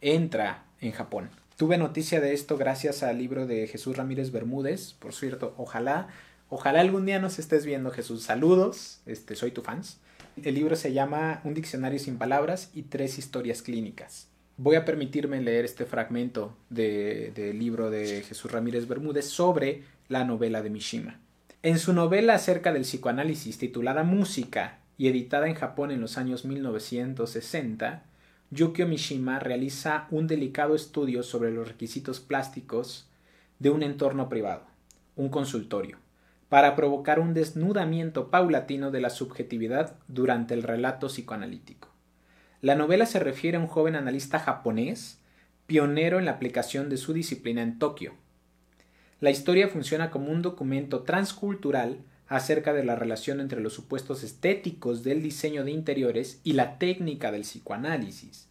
entra 0.00 0.64
en 0.80 0.92
Japón. 0.92 1.30
Tuve 1.56 1.78
noticia 1.78 2.20
de 2.20 2.34
esto 2.34 2.58
gracias 2.58 3.02
al 3.02 3.18
libro 3.18 3.46
de 3.46 3.66
Jesús 3.66 3.96
Ramírez 3.96 4.30
Bermúdez, 4.30 4.92
por 4.94 5.14
cierto, 5.14 5.54
ojalá, 5.56 6.08
ojalá 6.48 6.80
algún 6.80 7.06
día 7.06 7.18
nos 7.18 7.38
estés 7.38 7.66
viendo 7.66 7.90
Jesús, 7.90 8.22
saludos, 8.22 9.00
este, 9.06 9.36
soy 9.36 9.50
tu 9.50 9.62
fans. 9.62 9.98
El 10.42 10.54
libro 10.54 10.76
se 10.76 10.92
llama 10.92 11.40
Un 11.44 11.54
diccionario 11.54 11.98
sin 11.98 12.18
palabras 12.18 12.70
y 12.74 12.82
tres 12.82 13.18
historias 13.18 13.62
clínicas. 13.62 14.28
Voy 14.58 14.76
a 14.76 14.84
permitirme 14.84 15.40
leer 15.42 15.64
este 15.64 15.84
fragmento 15.84 16.56
del 16.70 17.58
libro 17.58 17.90
de 17.90 18.22
Jesús 18.22 18.50
Ramírez 18.50 18.88
Bermúdez 18.88 19.26
sobre 19.26 19.84
la 20.08 20.24
novela 20.24 20.62
de 20.62 20.70
Mishima. 20.70 21.20
En 21.62 21.78
su 21.78 21.92
novela 21.92 22.34
acerca 22.34 22.72
del 22.72 22.82
psicoanálisis 22.82 23.58
titulada 23.58 24.02
Música 24.02 24.78
y 24.96 25.08
editada 25.08 25.48
en 25.48 25.54
Japón 25.54 25.90
en 25.90 26.00
los 26.00 26.16
años 26.16 26.44
1960, 26.44 28.04
Yukio 28.50 28.86
Mishima 28.86 29.40
realiza 29.40 30.06
un 30.10 30.26
delicado 30.26 30.74
estudio 30.74 31.22
sobre 31.22 31.50
los 31.50 31.66
requisitos 31.66 32.20
plásticos 32.20 33.10
de 33.58 33.70
un 33.70 33.82
entorno 33.82 34.28
privado, 34.28 34.62
un 35.16 35.28
consultorio, 35.28 35.98
para 36.48 36.76
provocar 36.76 37.18
un 37.18 37.34
desnudamiento 37.34 38.30
paulatino 38.30 38.90
de 38.90 39.00
la 39.00 39.10
subjetividad 39.10 39.96
durante 40.08 40.54
el 40.54 40.62
relato 40.62 41.08
psicoanalítico. 41.08 41.88
La 42.60 42.74
novela 42.74 43.06
se 43.06 43.18
refiere 43.18 43.56
a 43.56 43.60
un 43.60 43.66
joven 43.66 43.96
analista 43.96 44.38
japonés, 44.38 45.20
pionero 45.66 46.18
en 46.18 46.24
la 46.24 46.32
aplicación 46.32 46.88
de 46.88 46.96
su 46.96 47.12
disciplina 47.12 47.62
en 47.62 47.78
Tokio. 47.78 48.14
La 49.20 49.30
historia 49.30 49.68
funciona 49.68 50.10
como 50.10 50.30
un 50.30 50.42
documento 50.42 51.02
transcultural 51.02 52.00
acerca 52.28 52.72
de 52.72 52.84
la 52.84 52.96
relación 52.96 53.40
entre 53.40 53.60
los 53.60 53.72
supuestos 53.72 54.22
estéticos 54.22 55.02
del 55.04 55.22
diseño 55.22 55.64
de 55.64 55.70
interiores 55.70 56.40
y 56.44 56.52
la 56.52 56.78
técnica 56.78 57.30
del 57.32 57.42
psicoanálisis. 57.42 58.48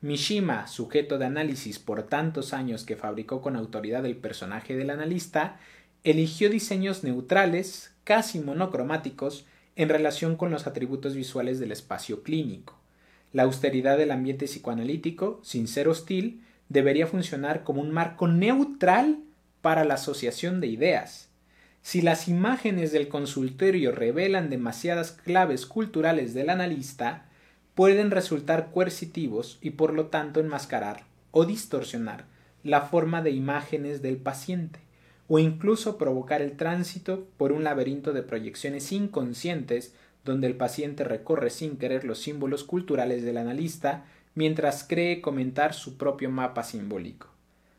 Mishima, 0.00 0.66
sujeto 0.66 1.16
de 1.18 1.24
análisis 1.24 1.78
por 1.78 2.02
tantos 2.02 2.52
años 2.52 2.84
que 2.84 2.96
fabricó 2.96 3.40
con 3.40 3.56
autoridad 3.56 4.04
el 4.04 4.16
personaje 4.16 4.76
del 4.76 4.90
analista, 4.90 5.58
eligió 6.04 6.50
diseños 6.50 7.02
neutrales, 7.02 7.94
casi 8.04 8.38
monocromáticos, 8.38 9.46
en 9.74 9.88
relación 9.88 10.36
con 10.36 10.50
los 10.50 10.66
atributos 10.66 11.14
visuales 11.14 11.58
del 11.58 11.72
espacio 11.72 12.22
clínico. 12.22 12.78
La 13.32 13.44
austeridad 13.44 13.98
del 13.98 14.12
ambiente 14.12 14.44
psicoanalítico, 14.44 15.40
sin 15.42 15.66
ser 15.66 15.88
hostil, 15.88 16.42
debería 16.68 17.06
funcionar 17.06 17.64
como 17.64 17.80
un 17.80 17.90
marco 17.90 18.28
neutral 18.28 19.18
para 19.62 19.84
la 19.84 19.94
asociación 19.94 20.60
de 20.60 20.68
ideas. 20.68 21.30
Si 21.82 22.02
las 22.02 22.28
imágenes 22.28 22.92
del 22.92 23.08
consultorio 23.08 23.90
revelan 23.90 24.50
demasiadas 24.50 25.10
claves 25.12 25.66
culturales 25.66 26.34
del 26.34 26.50
analista, 26.50 27.26
pueden 27.74 28.10
resultar 28.10 28.70
coercitivos 28.72 29.58
y 29.60 29.70
por 29.70 29.92
lo 29.92 30.06
tanto 30.06 30.40
enmascarar 30.40 31.04
o 31.30 31.44
distorsionar 31.44 32.26
la 32.62 32.82
forma 32.82 33.20
de 33.20 33.32
imágenes 33.32 34.00
del 34.00 34.16
paciente, 34.16 34.83
o 35.28 35.38
incluso 35.38 35.96
provocar 35.96 36.42
el 36.42 36.56
tránsito 36.56 37.26
por 37.36 37.52
un 37.52 37.64
laberinto 37.64 38.12
de 38.12 38.22
proyecciones 38.22 38.92
inconscientes 38.92 39.94
donde 40.24 40.46
el 40.46 40.56
paciente 40.56 41.04
recorre 41.04 41.50
sin 41.50 41.76
querer 41.76 42.04
los 42.04 42.18
símbolos 42.18 42.64
culturales 42.64 43.22
del 43.22 43.36
analista 43.36 44.04
mientras 44.34 44.84
cree 44.84 45.20
comentar 45.20 45.74
su 45.74 45.96
propio 45.96 46.30
mapa 46.30 46.62
simbólico. 46.62 47.28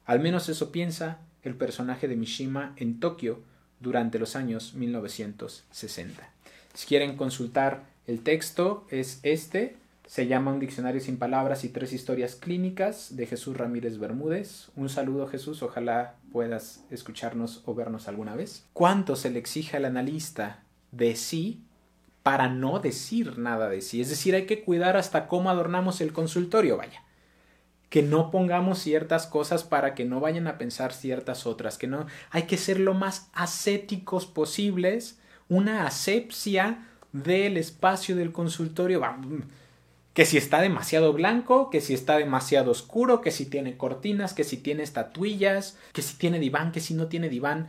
Al 0.06 0.20
menos 0.20 0.50
eso 0.50 0.72
piensa 0.72 1.20
el 1.44 1.56
personaje 1.56 2.08
de 2.08 2.16
Mishima 2.16 2.74
en 2.78 3.00
Tokio 3.00 3.42
durante 3.80 4.20
los 4.20 4.36
años 4.36 4.74
1960. 4.74 6.30
Si 6.74 6.88
quieren 6.88 7.16
consultar 7.16 7.84
el 8.08 8.22
texto 8.22 8.86
es 8.90 9.20
este, 9.24 9.76
se 10.08 10.28
llama 10.28 10.52
Un 10.52 10.60
diccionario 10.60 11.02
sin 11.02 11.18
palabras 11.18 11.64
y 11.64 11.70
tres 11.70 11.94
historias 11.94 12.36
clínicas 12.36 13.16
de 13.16 13.26
Jesús 13.26 13.58
Ramírez 13.58 13.98
Bermúdez. 13.98 14.70
Un 14.76 14.90
saludo 14.90 15.28
Jesús, 15.28 15.64
ojalá 15.64 16.16
puedas 16.32 16.86
escucharnos 16.92 17.64
o 17.66 17.74
vernos 17.74 18.08
alguna 18.08 18.36
vez. 18.36 18.66
¿Cuánto 18.74 19.16
se 19.16 19.30
le 19.30 19.40
exige 19.40 19.78
al 19.78 19.86
analista 19.86 20.64
de 20.92 21.16
sí 21.16 21.66
para 22.26 22.50
no 22.50 22.80
decir 22.80 23.38
nada 23.38 23.70
de 23.70 23.82
sí. 23.82 24.02
Es 24.02 24.10
decir, 24.10 24.34
hay 24.34 24.48
que 24.48 24.64
cuidar 24.64 24.98
hasta 24.98 25.28
cómo 25.28 25.52
adornamos 25.52 26.02
el 26.02 26.12
consultorio, 26.12 26.76
vaya. 26.76 27.04
Que 27.90 28.02
no 28.02 28.32
pongamos 28.32 28.80
ciertas 28.80 29.28
cosas 29.28 29.64
para 29.64 29.94
que 29.94 30.06
no 30.06 30.20
vayan 30.20 30.48
a 30.48 30.58
pensar 30.58 30.92
ciertas 30.92 31.46
otras, 31.46 31.78
que 31.78 31.86
no 31.86 32.08
hay 32.32 32.44
que 32.44 32.58
ser 32.58 32.80
lo 32.80 32.96
más 32.96 33.30
ascéticos 33.34 34.26
posibles, 34.26 35.20
una 35.50 35.86
asepsia 35.86 36.88
del 37.14 37.58
espacio 37.58 38.16
del 38.16 38.32
consultorio, 38.32 39.02
que 40.16 40.26
si 40.26 40.38
está 40.38 40.62
demasiado 40.62 41.14
blanco, 41.14 41.70
que 41.70 41.82
si 41.82 41.94
está 41.94 42.18
demasiado 42.18 42.72
oscuro, 42.72 43.22
que 43.22 43.30
si 43.30 43.46
tiene 43.46 43.78
cortinas, 43.78 44.34
que 44.34 44.44
si 44.44 44.58
tiene 44.58 44.82
estatuillas, 44.82 45.78
que 45.94 46.02
si 46.02 46.18
tiene 46.18 46.40
diván, 46.40 46.72
que 46.72 46.80
si 46.80 46.96
no 46.96 47.06
tiene 47.08 47.30
diván 47.30 47.68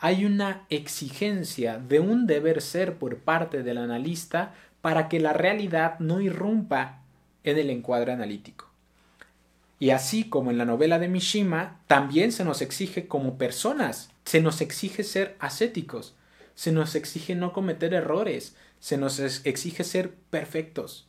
hay 0.00 0.24
una 0.24 0.64
exigencia 0.70 1.78
de 1.78 2.00
un 2.00 2.26
deber 2.26 2.62
ser 2.62 2.96
por 2.98 3.18
parte 3.18 3.62
del 3.62 3.78
analista 3.78 4.54
para 4.80 5.08
que 5.08 5.18
la 5.18 5.32
realidad 5.32 5.98
no 5.98 6.20
irrumpa 6.20 7.00
en 7.42 7.58
el 7.58 7.70
encuadre 7.70 8.12
analítico. 8.12 8.66
Y 9.80 9.90
así 9.90 10.28
como 10.28 10.50
en 10.50 10.58
la 10.58 10.64
novela 10.64 10.98
de 10.98 11.08
Mishima, 11.08 11.80
también 11.86 12.32
se 12.32 12.44
nos 12.44 12.62
exige 12.62 13.06
como 13.06 13.38
personas, 13.38 14.10
se 14.24 14.40
nos 14.40 14.60
exige 14.60 15.02
ser 15.02 15.36
ascéticos, 15.40 16.14
se 16.54 16.72
nos 16.72 16.94
exige 16.94 17.34
no 17.34 17.52
cometer 17.52 17.94
errores, 17.94 18.56
se 18.80 18.98
nos 18.98 19.18
exige 19.18 19.82
ser 19.82 20.14
perfectos. 20.30 21.07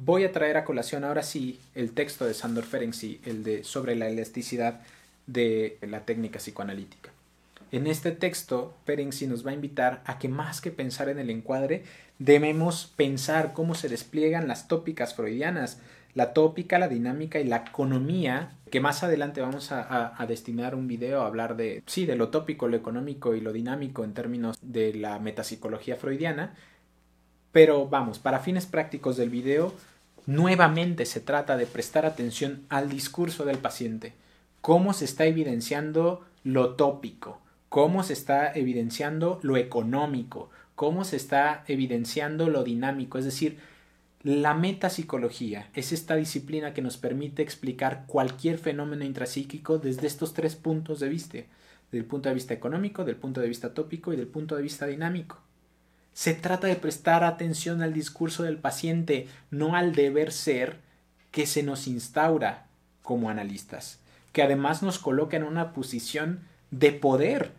Voy 0.00 0.22
a 0.22 0.30
traer 0.30 0.56
a 0.56 0.64
colación 0.64 1.02
ahora 1.02 1.24
sí 1.24 1.58
el 1.74 1.90
texto 1.90 2.24
de 2.24 2.32
Sandor 2.32 2.62
Ferenczi, 2.62 3.20
el 3.24 3.42
de 3.42 3.64
sobre 3.64 3.96
la 3.96 4.08
elasticidad 4.08 4.80
de 5.26 5.76
la 5.82 6.04
técnica 6.04 6.38
psicoanalítica. 6.38 7.10
En 7.72 7.88
este 7.88 8.12
texto, 8.12 8.74
Ferenczi 8.86 9.26
nos 9.26 9.44
va 9.44 9.50
a 9.50 9.54
invitar 9.54 10.00
a 10.06 10.20
que 10.20 10.28
más 10.28 10.60
que 10.60 10.70
pensar 10.70 11.08
en 11.08 11.18
el 11.18 11.30
encuadre, 11.30 11.82
debemos 12.20 12.92
pensar 12.96 13.52
cómo 13.54 13.74
se 13.74 13.88
despliegan 13.88 14.46
las 14.46 14.68
tópicas 14.68 15.16
freudianas, 15.16 15.80
la 16.14 16.32
tópica, 16.32 16.78
la 16.78 16.86
dinámica 16.86 17.40
y 17.40 17.44
la 17.44 17.64
economía, 17.68 18.52
que 18.70 18.80
más 18.80 19.02
adelante 19.02 19.40
vamos 19.40 19.72
a, 19.72 20.24
destinar 20.28 20.76
un 20.76 20.86
video 20.86 21.22
a 21.22 21.26
hablar 21.26 21.56
de, 21.56 21.82
sí, 21.86 22.06
de 22.06 22.14
lo 22.14 22.28
tópico, 22.28 22.68
lo 22.68 22.76
económico 22.76 23.34
y 23.34 23.40
lo 23.40 23.52
dinámico 23.52 24.04
en 24.04 24.14
términos 24.14 24.56
de 24.62 24.94
la 24.94 25.18
metapsicología 25.18 25.96
freudiana, 25.96 26.54
pero 27.52 27.88
vamos, 27.88 28.18
para 28.18 28.40
fines 28.40 28.66
prácticos 28.66 29.16
del 29.16 29.30
video, 29.30 29.74
nuevamente 30.26 31.06
se 31.06 31.20
trata 31.20 31.56
de 31.56 31.66
prestar 31.66 32.06
atención 32.06 32.64
al 32.68 32.88
discurso 32.88 33.44
del 33.44 33.58
paciente 33.58 34.14
cómo 34.60 34.92
se 34.92 35.04
está 35.04 35.24
evidenciando 35.24 36.24
lo 36.44 36.74
tópico, 36.74 37.40
cómo 37.68 38.02
se 38.02 38.12
está 38.12 38.52
evidenciando 38.52 39.38
lo 39.42 39.56
económico, 39.56 40.50
cómo 40.74 41.04
se 41.04 41.16
está 41.16 41.64
evidenciando 41.68 42.48
lo 42.48 42.64
dinámico, 42.64 43.18
es 43.18 43.24
decir, 43.24 43.58
la 44.24 44.54
metapsicología 44.54 45.68
es 45.74 45.92
esta 45.92 46.16
disciplina 46.16 46.74
que 46.74 46.82
nos 46.82 46.96
permite 46.96 47.42
explicar 47.42 48.04
cualquier 48.06 48.58
fenómeno 48.58 49.04
intrapsíquico 49.04 49.78
desde 49.78 50.06
estos 50.06 50.34
tres 50.34 50.56
puntos 50.56 51.00
de 51.00 51.08
vista, 51.08 51.38
del 51.92 52.04
punto 52.04 52.28
de 52.28 52.34
vista 52.34 52.52
económico, 52.52 53.04
del 53.04 53.16
punto 53.16 53.40
de 53.40 53.48
vista 53.48 53.72
tópico 53.72 54.12
y 54.12 54.16
del 54.16 54.26
punto 54.26 54.56
de 54.56 54.62
vista 54.62 54.86
dinámico. 54.86 55.38
Se 56.18 56.34
trata 56.34 56.66
de 56.66 56.74
prestar 56.74 57.22
atención 57.22 57.80
al 57.80 57.94
discurso 57.94 58.42
del 58.42 58.56
paciente, 58.56 59.28
no 59.52 59.76
al 59.76 59.94
deber 59.94 60.32
ser 60.32 60.78
que 61.30 61.46
se 61.46 61.62
nos 61.62 61.86
instaura 61.86 62.66
como 63.02 63.30
analistas, 63.30 64.00
que 64.32 64.42
además 64.42 64.82
nos 64.82 64.98
coloca 64.98 65.36
en 65.36 65.44
una 65.44 65.72
posición 65.72 66.40
de 66.72 66.90
poder. 66.90 67.52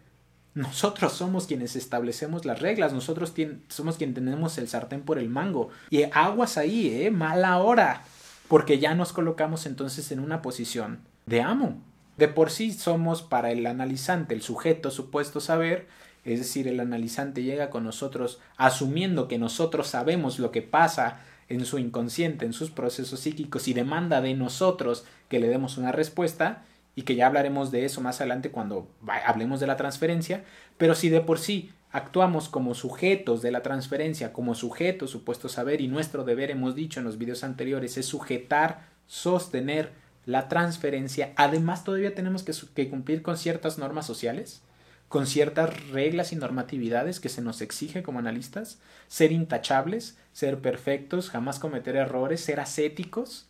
Nosotros 0.56 1.14
somos 1.14 1.48
quienes 1.48 1.78
establecemos 1.78 2.44
las 2.44 2.60
reglas, 2.60 2.92
nosotros 2.92 3.34
somos 3.70 3.96
quienes 3.96 4.16
tenemos 4.16 4.58
el 4.58 4.68
sartén 4.68 5.04
por 5.04 5.20
el 5.20 5.30
mango. 5.30 5.70
Y 5.90 6.04
aguas 6.12 6.58
ahí, 6.58 6.90
¿eh? 6.90 7.12
Mala 7.12 7.60
hora, 7.60 8.04
porque 8.50 8.78
ya 8.78 8.94
nos 8.94 9.14
colocamos 9.14 9.66
entonces 9.68 10.12
en 10.12 10.20
una 10.20 10.42
posición 10.42 11.00
de 11.28 11.42
amo. 11.42 11.82
De 12.18 12.28
por 12.28 12.52
sí 12.52 12.74
somos 12.74 13.22
para 13.22 13.52
el 13.52 13.66
analizante, 13.66 14.34
el 14.34 14.42
sujeto 14.42 14.92
supuesto 14.92 15.40
saber, 15.40 15.88
es 16.34 16.40
decir, 16.40 16.68
el 16.68 16.80
analizante 16.80 17.44
llega 17.44 17.70
con 17.70 17.84
nosotros 17.84 18.40
asumiendo 18.58 19.28
que 19.28 19.38
nosotros 19.38 19.88
sabemos 19.88 20.40
lo 20.40 20.52
que 20.52 20.62
pasa 20.62 21.22
en 21.50 21.66
su 21.66 21.80
inconsciente, 21.80 22.46
en 22.46 22.54
sus 22.54 22.70
procesos 22.70 23.20
psíquicos 23.20 23.68
y 23.68 23.74
demanda 23.74 24.22
de 24.22 24.34
nosotros 24.36 25.06
que 25.28 25.40
le 25.40 25.48
demos 25.48 25.78
una 25.78 25.92
respuesta 25.92 26.64
y 26.96 27.04
que 27.04 27.16
ya 27.16 27.28
hablaremos 27.28 27.72
de 27.72 27.86
eso 27.86 28.02
más 28.02 28.20
adelante 28.20 28.52
cuando 28.52 28.88
hablemos 29.26 29.60
de 29.60 29.68
la 29.68 29.78
transferencia, 29.78 30.44
pero 30.78 30.96
si 30.96 31.10
de 31.10 31.22
por 31.22 31.40
sí 31.40 31.72
actuamos 31.92 32.50
como 32.50 32.76
sujetos 32.76 33.42
de 33.42 33.52
la 33.52 33.64
transferencia, 33.64 34.34
como 34.34 34.54
sujetos 34.54 35.10
supuesto 35.10 35.50
saber 35.50 35.82
y 35.82 35.88
nuestro 35.88 36.24
deber, 36.24 36.52
hemos 36.52 36.76
dicho 36.76 37.00
en 37.00 37.06
los 37.06 37.18
videos 37.18 37.44
anteriores, 37.44 37.98
es 37.98 38.06
sujetar, 38.06 38.86
sostener 39.08 39.92
la 40.26 40.48
transferencia, 40.48 41.34
además 41.36 41.84
todavía 41.84 42.14
tenemos 42.14 42.44
que, 42.44 42.54
que 42.76 42.90
cumplir 42.90 43.24
con 43.24 43.38
ciertas 43.38 43.80
normas 43.80 44.06
sociales, 44.06 44.62
con 45.10 45.26
ciertas 45.26 45.90
reglas 45.90 46.32
y 46.32 46.36
normatividades 46.36 47.20
que 47.20 47.30
se 47.30 47.42
nos 47.42 47.62
exige 47.62 48.04
como 48.04 48.20
analistas, 48.20 48.80
ser 49.08 49.32
intachables, 49.32 50.18
ser 50.34 50.60
perfectos, 50.60 51.32
jamás 51.32 51.58
cometer 51.60 51.96
errores, 51.96 52.42
ser 52.42 52.60
ascéticos. 52.60 53.48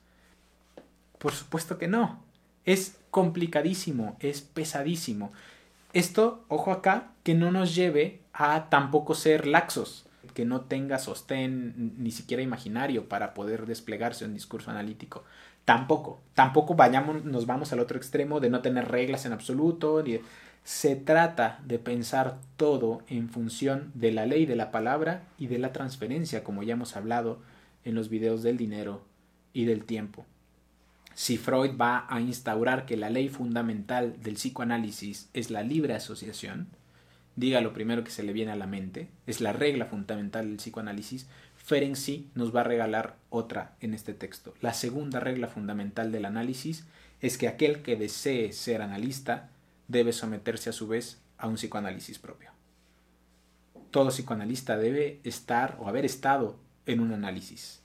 Por 1.17 1.33
supuesto 1.33 1.77
que 1.77 1.89
no. 1.89 2.23
Es 2.63 2.97
complicadísimo, 3.11 4.15
es 4.21 4.41
pesadísimo. 4.41 5.33
Esto, 5.91 6.45
ojo 6.47 6.71
acá, 6.71 7.11
que 7.23 7.33
no 7.33 7.51
nos 7.51 7.75
lleve 7.75 8.21
a 8.31 8.69
tampoco 8.69 9.13
ser 9.13 9.45
laxos, 9.45 10.05
que 10.33 10.45
no 10.45 10.61
tenga 10.61 10.97
sostén 10.97 11.93
ni 11.97 12.11
siquiera 12.11 12.41
imaginario 12.41 13.09
para 13.09 13.33
poder 13.33 13.65
desplegarse 13.65 14.23
un 14.23 14.33
discurso 14.33 14.71
analítico. 14.71 15.25
Tampoco, 15.65 16.21
tampoco 16.35 16.75
vayamos, 16.75 17.25
nos 17.25 17.45
vamos 17.45 17.73
al 17.73 17.79
otro 17.79 17.97
extremo 17.97 18.39
de 18.39 18.49
no 18.49 18.61
tener 18.61 18.87
reglas 18.87 19.25
en 19.25 19.33
absoluto. 19.33 20.03
Se 20.63 20.95
trata 20.95 21.59
de 21.65 21.79
pensar 21.79 22.39
todo 22.57 23.01
en 23.07 23.29
función 23.29 23.91
de 23.95 24.11
la 24.11 24.25
ley 24.25 24.45
de 24.45 24.55
la 24.55 24.71
palabra 24.71 25.23
y 25.37 25.47
de 25.47 25.59
la 25.59 25.73
transferencia, 25.73 26.43
como 26.43 26.63
ya 26.63 26.73
hemos 26.73 26.95
hablado 26.95 27.39
en 27.83 27.95
los 27.95 28.09
videos 28.09 28.43
del 28.43 28.57
dinero 28.57 29.03
y 29.53 29.65
del 29.65 29.85
tiempo 29.85 30.25
si 31.19 31.37
Freud 31.37 31.71
va 31.75 32.05
a 32.07 32.21
instaurar 32.21 32.85
que 32.85 32.95
la 32.95 33.09
ley 33.09 33.27
fundamental 33.27 34.15
del 34.23 34.35
psicoanálisis 34.35 35.29
es 35.33 35.51
la 35.51 35.63
libre 35.63 35.93
asociación, 35.93 36.69
diga 37.35 37.59
lo 37.59 37.73
primero 37.73 38.05
que 38.05 38.09
se 38.09 38.23
le 38.23 38.31
viene 38.31 38.53
a 38.53 38.55
la 38.55 38.67
mente, 38.67 39.09
es 39.27 39.41
la 39.41 39.51
regla 39.51 39.85
fundamental 39.85 40.47
del 40.47 40.55
psicoanálisis, 40.55 41.27
Ferenczi 41.57 42.29
nos 42.35 42.55
va 42.55 42.61
a 42.61 42.63
regalar 42.63 43.17
otra 43.29 43.75
en 43.81 43.93
este 43.93 44.13
texto. 44.13 44.53
La 44.61 44.71
segunda 44.71 45.19
regla 45.19 45.49
fundamental 45.49 46.13
del 46.13 46.23
análisis 46.23 46.85
es 47.19 47.37
que 47.37 47.49
aquel 47.49 47.81
que 47.81 47.97
desee 47.97 48.53
ser 48.53 48.81
analista 48.81 49.49
debe 49.89 50.13
someterse 50.13 50.69
a 50.69 50.73
su 50.73 50.87
vez 50.87 51.19
a 51.37 51.47
un 51.47 51.55
psicoanálisis 51.55 52.19
propio. 52.19 52.51
Todo 53.91 54.09
psicoanalista 54.09 54.77
debe 54.77 55.19
estar 55.23 55.75
o 55.81 55.89
haber 55.89 56.05
estado 56.05 56.57
en 56.85 57.01
un 57.01 57.11
análisis. 57.11 57.81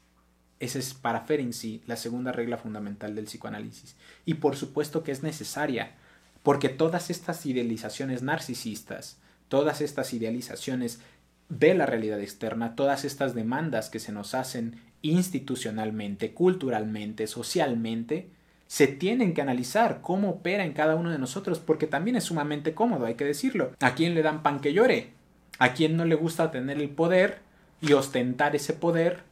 Esa 0.60 0.78
es 0.78 0.94
para 0.94 1.22
Ferenczi 1.22 1.82
la 1.86 1.96
segunda 1.96 2.30
regla 2.30 2.58
fundamental 2.58 3.14
del 3.14 3.24
psicoanálisis. 3.24 3.96
Y 4.24 4.34
por 4.34 4.54
supuesto 4.54 5.02
que 5.02 5.12
es 5.12 5.22
necesaria, 5.22 5.96
porque 6.42 6.68
todas 6.68 7.10
estas 7.10 7.44
idealizaciones 7.46 8.22
narcisistas, 8.22 9.18
todas 9.48 9.80
estas 9.80 10.12
idealizaciones 10.12 11.00
de 11.48 11.74
la 11.74 11.86
realidad 11.86 12.20
externa, 12.20 12.76
todas 12.76 13.04
estas 13.04 13.34
demandas 13.34 13.88
que 13.88 13.98
se 13.98 14.12
nos 14.12 14.34
hacen 14.34 14.80
institucionalmente, 15.02 16.34
culturalmente, 16.34 17.26
socialmente, 17.26 18.30
se 18.66 18.86
tienen 18.86 19.34
que 19.34 19.42
analizar 19.42 20.00
cómo 20.02 20.30
opera 20.30 20.64
en 20.64 20.72
cada 20.72 20.94
uno 20.96 21.10
de 21.10 21.18
nosotros, 21.18 21.58
porque 21.58 21.86
también 21.86 22.16
es 22.16 22.24
sumamente 22.24 22.74
cómodo, 22.74 23.06
hay 23.06 23.14
que 23.14 23.24
decirlo. 23.24 23.72
¿A 23.80 23.94
quién 23.94 24.14
le 24.14 24.22
dan 24.22 24.42
pan 24.42 24.60
que 24.60 24.72
llore? 24.72 25.12
¿A 25.58 25.74
quién 25.74 25.96
no 25.96 26.04
le 26.04 26.14
gusta 26.14 26.50
tener 26.50 26.78
el 26.78 26.90
poder 26.90 27.40
y 27.80 27.92
ostentar 27.92 28.56
ese 28.56 28.72
poder 28.72 29.22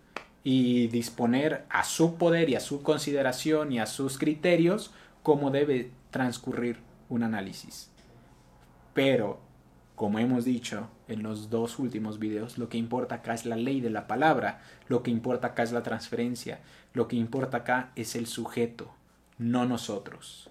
y 0.44 0.88
disponer 0.88 1.64
a 1.70 1.84
su 1.84 2.16
poder 2.16 2.50
y 2.50 2.56
a 2.56 2.60
su 2.60 2.82
consideración 2.82 3.72
y 3.72 3.78
a 3.78 3.86
sus 3.86 4.18
criterios 4.18 4.92
cómo 5.22 5.50
debe 5.50 5.90
transcurrir 6.10 6.78
un 7.08 7.22
análisis. 7.22 7.90
Pero, 8.94 9.40
como 9.94 10.18
hemos 10.18 10.44
dicho 10.44 10.88
en 11.08 11.22
los 11.22 11.50
dos 11.50 11.78
últimos 11.78 12.18
videos, 12.18 12.58
lo 12.58 12.68
que 12.68 12.78
importa 12.78 13.16
acá 13.16 13.34
es 13.34 13.46
la 13.46 13.56
ley 13.56 13.80
de 13.80 13.90
la 13.90 14.06
palabra, 14.06 14.60
lo 14.88 15.02
que 15.02 15.10
importa 15.10 15.48
acá 15.48 15.62
es 15.62 15.72
la 15.72 15.82
transferencia, 15.82 16.60
lo 16.92 17.08
que 17.08 17.16
importa 17.16 17.58
acá 17.58 17.92
es 17.96 18.16
el 18.16 18.26
sujeto, 18.26 18.92
no 19.42 19.66
nosotros. 19.66 20.50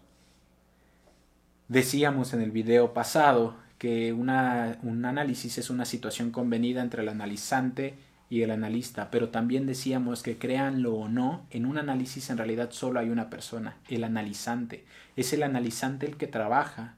Decíamos 1.67 2.33
en 2.33 2.41
el 2.41 2.51
video 2.51 2.93
pasado 2.93 3.55
que 3.77 4.13
una, 4.13 4.77
un 4.83 5.05
análisis 5.05 5.57
es 5.57 5.69
una 5.69 5.85
situación 5.85 6.31
convenida 6.31 6.81
entre 6.81 7.01
el 7.01 7.09
analizante 7.09 7.95
y 8.29 8.43
el 8.43 8.51
analista, 8.51 9.09
pero 9.09 9.29
también 9.29 9.65
decíamos 9.65 10.23
que 10.23 10.37
créanlo 10.37 10.93
o 10.95 11.09
no, 11.09 11.45
en 11.49 11.65
un 11.65 11.77
análisis 11.77 12.29
en 12.29 12.37
realidad 12.37 12.71
solo 12.71 12.99
hay 12.99 13.09
una 13.09 13.29
persona, 13.29 13.77
el 13.89 14.03
analizante. 14.03 14.85
Es 15.15 15.33
el 15.33 15.43
analizante 15.43 16.05
el 16.05 16.15
que 16.15 16.27
trabaja, 16.27 16.95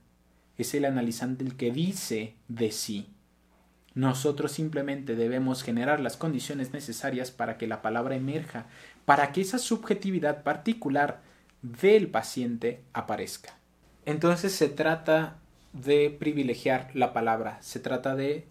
es 0.58 0.73
el 0.73 0.86
analizante 0.86 1.43
el 1.43 1.56
que 1.56 1.71
dice 1.71 2.36
de 2.47 2.71
sí. 2.71 3.08
Nosotros 3.95 4.51
simplemente 4.51 5.15
debemos 5.15 5.63
generar 5.63 5.99
las 5.99 6.17
condiciones 6.17 6.73
necesarias 6.73 7.32
para 7.32 7.58
que 7.58 7.67
la 7.67 7.82
palabra 7.82 8.15
emerja, 8.15 8.65
para 9.06 9.32
que 9.32 9.41
esa 9.41 9.60
subjetividad 9.60 10.43
particular 10.43 11.21
del 11.63 12.10
paciente 12.10 12.82
aparezca. 12.93 13.58
Entonces 14.06 14.52
se 14.54 14.69
trata 14.69 15.39
de 15.71 16.12
privilegiar 16.12 16.91
la 16.93 17.13
palabra, 17.13 17.58
se 17.62 17.80
trata 17.80 18.15
de 18.15 18.45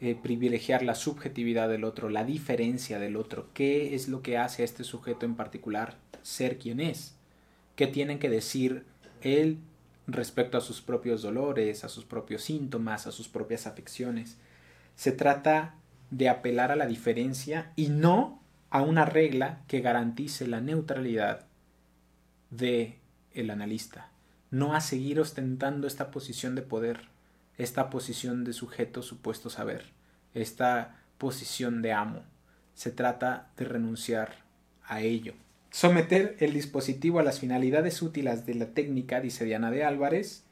eh, 0.00 0.16
privilegiar 0.20 0.82
la 0.82 0.94
subjetividad 0.94 1.68
del 1.68 1.84
otro, 1.84 2.08
la 2.08 2.24
diferencia 2.24 2.98
del 2.98 3.16
otro, 3.16 3.48
qué 3.52 3.94
es 3.94 4.08
lo 4.08 4.22
que 4.22 4.38
hace 4.38 4.62
a 4.62 4.64
este 4.64 4.82
sujeto 4.82 5.26
en 5.26 5.36
particular 5.36 5.96
ser 6.22 6.58
quien 6.58 6.80
es, 6.80 7.14
qué 7.76 7.86
tienen 7.86 8.18
que 8.18 8.30
decir 8.30 8.84
él 9.20 9.58
respecto 10.06 10.56
a 10.56 10.62
sus 10.62 10.80
propios 10.80 11.22
dolores, 11.22 11.84
a 11.84 11.90
sus 11.90 12.06
propios 12.06 12.42
síntomas, 12.42 13.06
a 13.06 13.12
sus 13.12 13.28
propias 13.28 13.66
afecciones. 13.66 14.38
Se 14.96 15.12
trata 15.12 15.74
de 16.10 16.30
apelar 16.30 16.72
a 16.72 16.76
la 16.76 16.86
diferencia 16.86 17.72
y 17.76 17.88
no 17.88 18.42
a 18.70 18.80
una 18.80 19.04
regla 19.04 19.60
que 19.68 19.80
garantice 19.80 20.46
la 20.46 20.60
neutralidad 20.60 21.49
de 22.50 22.98
el 23.32 23.50
analista, 23.50 24.10
no 24.50 24.74
a 24.74 24.80
seguir 24.80 25.20
ostentando 25.20 25.86
esta 25.86 26.10
posición 26.10 26.54
de 26.54 26.62
poder 26.62 27.08
esta 27.62 27.90
posición 27.90 28.44
de 28.44 28.52
sujeto 28.52 29.02
supuesto 29.02 29.50
saber, 29.50 29.84
esta 30.32 30.96
posición 31.18 31.82
de 31.82 31.92
amo. 31.92 32.22
Se 32.74 32.90
trata 32.90 33.50
de 33.56 33.66
renunciar 33.66 34.36
a 34.84 35.02
ello. 35.02 35.34
Someter 35.70 36.36
el 36.40 36.54
dispositivo 36.54 37.20
a 37.20 37.22
las 37.22 37.38
finalidades 37.38 38.00
útiles 38.00 38.46
de 38.46 38.54
la 38.54 38.66
técnica, 38.66 39.20
dice 39.20 39.44
Diana 39.44 39.70
de 39.70 39.84
Álvarez, 39.84 40.44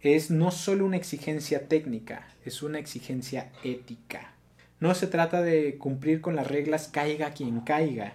es 0.00 0.30
no 0.30 0.50
solo 0.50 0.86
una 0.86 0.96
exigencia 0.96 1.68
técnica, 1.68 2.26
es 2.44 2.62
una 2.62 2.78
exigencia 2.78 3.52
ética. 3.62 4.32
No 4.80 4.94
se 4.94 5.06
trata 5.06 5.42
de 5.42 5.78
cumplir 5.78 6.20
con 6.20 6.34
las 6.34 6.48
reglas 6.48 6.88
caiga 6.88 7.32
quien 7.32 7.60
caiga, 7.60 8.14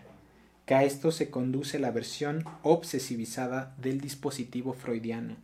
que 0.66 0.76
a 0.76 0.84
esto 0.84 1.12
se 1.12 1.30
conduce 1.30 1.80
la 1.80 1.92
versión 1.92 2.44
obsesivizada 2.64 3.76
del 3.78 4.02
dispositivo 4.02 4.74
freudiano 4.74 5.38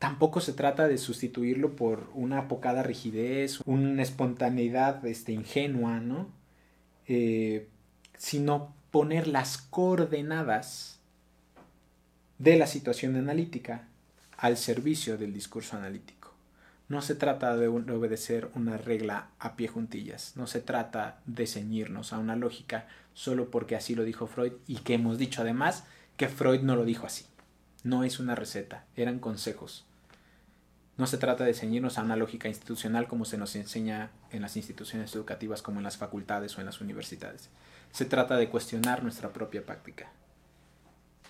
tampoco 0.00 0.40
se 0.40 0.54
trata 0.54 0.88
de 0.88 0.96
sustituirlo 0.96 1.76
por 1.76 2.08
una 2.14 2.38
apocada 2.38 2.82
rigidez, 2.82 3.60
una 3.66 4.02
espontaneidad 4.02 5.04
este, 5.06 5.32
ingenua, 5.32 6.00
¿no? 6.00 6.26
Eh, 7.06 7.68
sino 8.16 8.74
poner 8.90 9.28
las 9.28 9.58
coordenadas 9.58 10.98
de 12.38 12.56
la 12.56 12.66
situación 12.66 13.14
analítica 13.16 13.88
al 14.38 14.56
servicio 14.56 15.18
del 15.18 15.34
discurso 15.34 15.76
analítico. 15.76 16.19
No 16.90 17.02
se 17.02 17.14
trata 17.14 17.56
de, 17.56 17.68
obedecer 17.68 18.50
una 18.56 18.76
regla 18.76 19.28
a 19.38 19.54
pie 19.54 19.68
juntillas, 19.68 20.32
no 20.34 20.48
se 20.48 20.60
trata 20.60 21.20
de 21.24 21.46
ceñirnos 21.46 22.12
a 22.12 22.18
una 22.18 22.34
lógica 22.34 22.88
solo 23.14 23.48
porque 23.48 23.76
así 23.76 23.94
lo 23.94 24.02
dijo 24.02 24.26
Freud 24.26 24.54
y 24.66 24.78
que 24.78 24.94
hemos 24.94 25.16
dicho 25.16 25.40
además 25.40 25.84
que 26.16 26.28
Freud 26.28 26.62
no 26.62 26.74
lo 26.74 26.84
dijo 26.84 27.06
así. 27.06 27.26
No 27.84 28.02
es 28.02 28.18
una 28.18 28.34
receta, 28.34 28.86
eran 28.96 29.20
consejos 29.20 29.86
No 30.98 31.06
se 31.06 31.16
trata 31.16 31.44
de 31.44 31.54
ceñirnos 31.54 31.96
a 31.96 32.02
una 32.02 32.16
lógica 32.16 32.48
institucional 32.48 33.06
como 33.06 33.24
se 33.24 33.38
nos 33.38 33.54
enseña 33.54 34.10
en 34.32 34.42
las 34.42 34.56
instituciones 34.56 35.14
educativas 35.14 35.62
como 35.62 35.78
en 35.78 35.84
las 35.84 35.96
facultades 35.96 36.58
o 36.58 36.60
en 36.60 36.66
las 36.66 36.80
universidades. 36.80 37.50
Se 37.92 38.04
trata 38.04 38.36
de 38.36 38.48
cuestionar 38.48 39.04
nuestra 39.04 39.32
propia 39.32 39.64
práctica. 39.64 40.10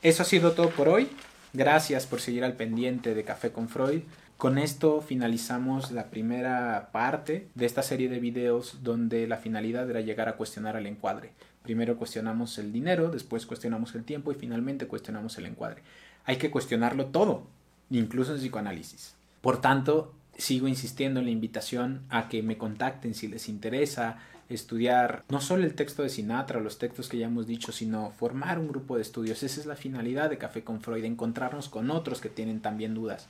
Eso 0.00 0.22
ha 0.22 0.26
sido 0.26 0.52
todo 0.52 0.70
por 0.70 0.88
hoy. 0.88 1.10
Gracias 1.52 2.06
por 2.06 2.22
seguir 2.22 2.44
al 2.44 2.54
pendiente 2.54 3.14
de 3.14 3.24
Café 3.24 3.52
con 3.52 3.68
Freud. 3.68 4.04
Con 4.40 4.56
esto 4.56 5.02
finalizamos 5.02 5.90
la 5.90 6.06
primera 6.06 6.88
parte 6.92 7.48
de 7.54 7.66
esta 7.66 7.82
serie 7.82 8.08
de 8.08 8.20
videos 8.20 8.78
donde 8.82 9.26
la 9.26 9.36
finalidad 9.36 9.90
era 9.90 10.00
llegar 10.00 10.30
a 10.30 10.36
cuestionar 10.36 10.76
el 10.76 10.86
encuadre. 10.86 11.32
Primero 11.62 11.98
cuestionamos 11.98 12.56
el 12.56 12.72
dinero, 12.72 13.10
después 13.10 13.44
cuestionamos 13.44 13.94
el 13.94 14.04
tiempo 14.04 14.32
y 14.32 14.36
finalmente 14.36 14.86
cuestionamos 14.86 15.36
el 15.36 15.44
encuadre. 15.44 15.82
Hay 16.24 16.38
que 16.38 16.50
cuestionarlo 16.50 17.08
todo, 17.08 17.48
incluso 17.90 18.32
en 18.32 18.38
psicoanálisis. 18.38 19.14
Por 19.42 19.60
tanto, 19.60 20.14
sigo 20.38 20.68
insistiendo 20.68 21.20
en 21.20 21.26
la 21.26 21.32
invitación 21.32 22.00
a 22.08 22.30
que 22.30 22.42
me 22.42 22.56
contacten 22.56 23.12
si 23.12 23.28
les 23.28 23.46
interesa 23.46 24.20
estudiar 24.48 25.22
no 25.28 25.42
solo 25.42 25.64
el 25.64 25.74
texto 25.74 26.02
de 26.02 26.08
Sinatra, 26.08 26.60
los 26.60 26.78
textos 26.78 27.10
que 27.10 27.18
ya 27.18 27.26
hemos 27.26 27.46
dicho, 27.46 27.72
sino 27.72 28.10
formar 28.12 28.58
un 28.58 28.68
grupo 28.68 28.96
de 28.96 29.02
estudios. 29.02 29.42
Esa 29.42 29.60
es 29.60 29.66
la 29.66 29.76
finalidad 29.76 30.30
de 30.30 30.38
Café 30.38 30.64
con 30.64 30.80
Freud, 30.80 31.04
encontrarnos 31.04 31.68
con 31.68 31.90
otros 31.90 32.22
que 32.22 32.30
tienen 32.30 32.60
también 32.60 32.94
dudas. 32.94 33.28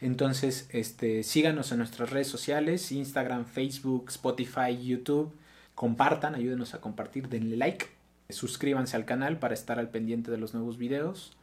Entonces, 0.00 0.68
este, 0.70 1.22
síganos 1.22 1.72
en 1.72 1.78
nuestras 1.78 2.10
redes 2.10 2.28
sociales, 2.28 2.92
Instagram, 2.92 3.46
Facebook, 3.46 4.06
Spotify, 4.08 4.78
YouTube. 4.80 5.32
Compartan, 5.74 6.34
ayúdenos 6.34 6.74
a 6.74 6.80
compartir, 6.80 7.28
denle 7.28 7.56
like, 7.56 7.86
suscríbanse 8.28 8.96
al 8.96 9.04
canal 9.04 9.38
para 9.38 9.54
estar 9.54 9.78
al 9.78 9.90
pendiente 9.90 10.30
de 10.30 10.38
los 10.38 10.52
nuevos 10.54 10.76
videos 10.76 11.36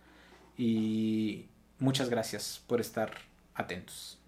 y 0.58 1.46
muchas 1.80 2.10
gracias 2.10 2.62
por 2.68 2.82
estar 2.82 3.12
atentos. 3.54 4.20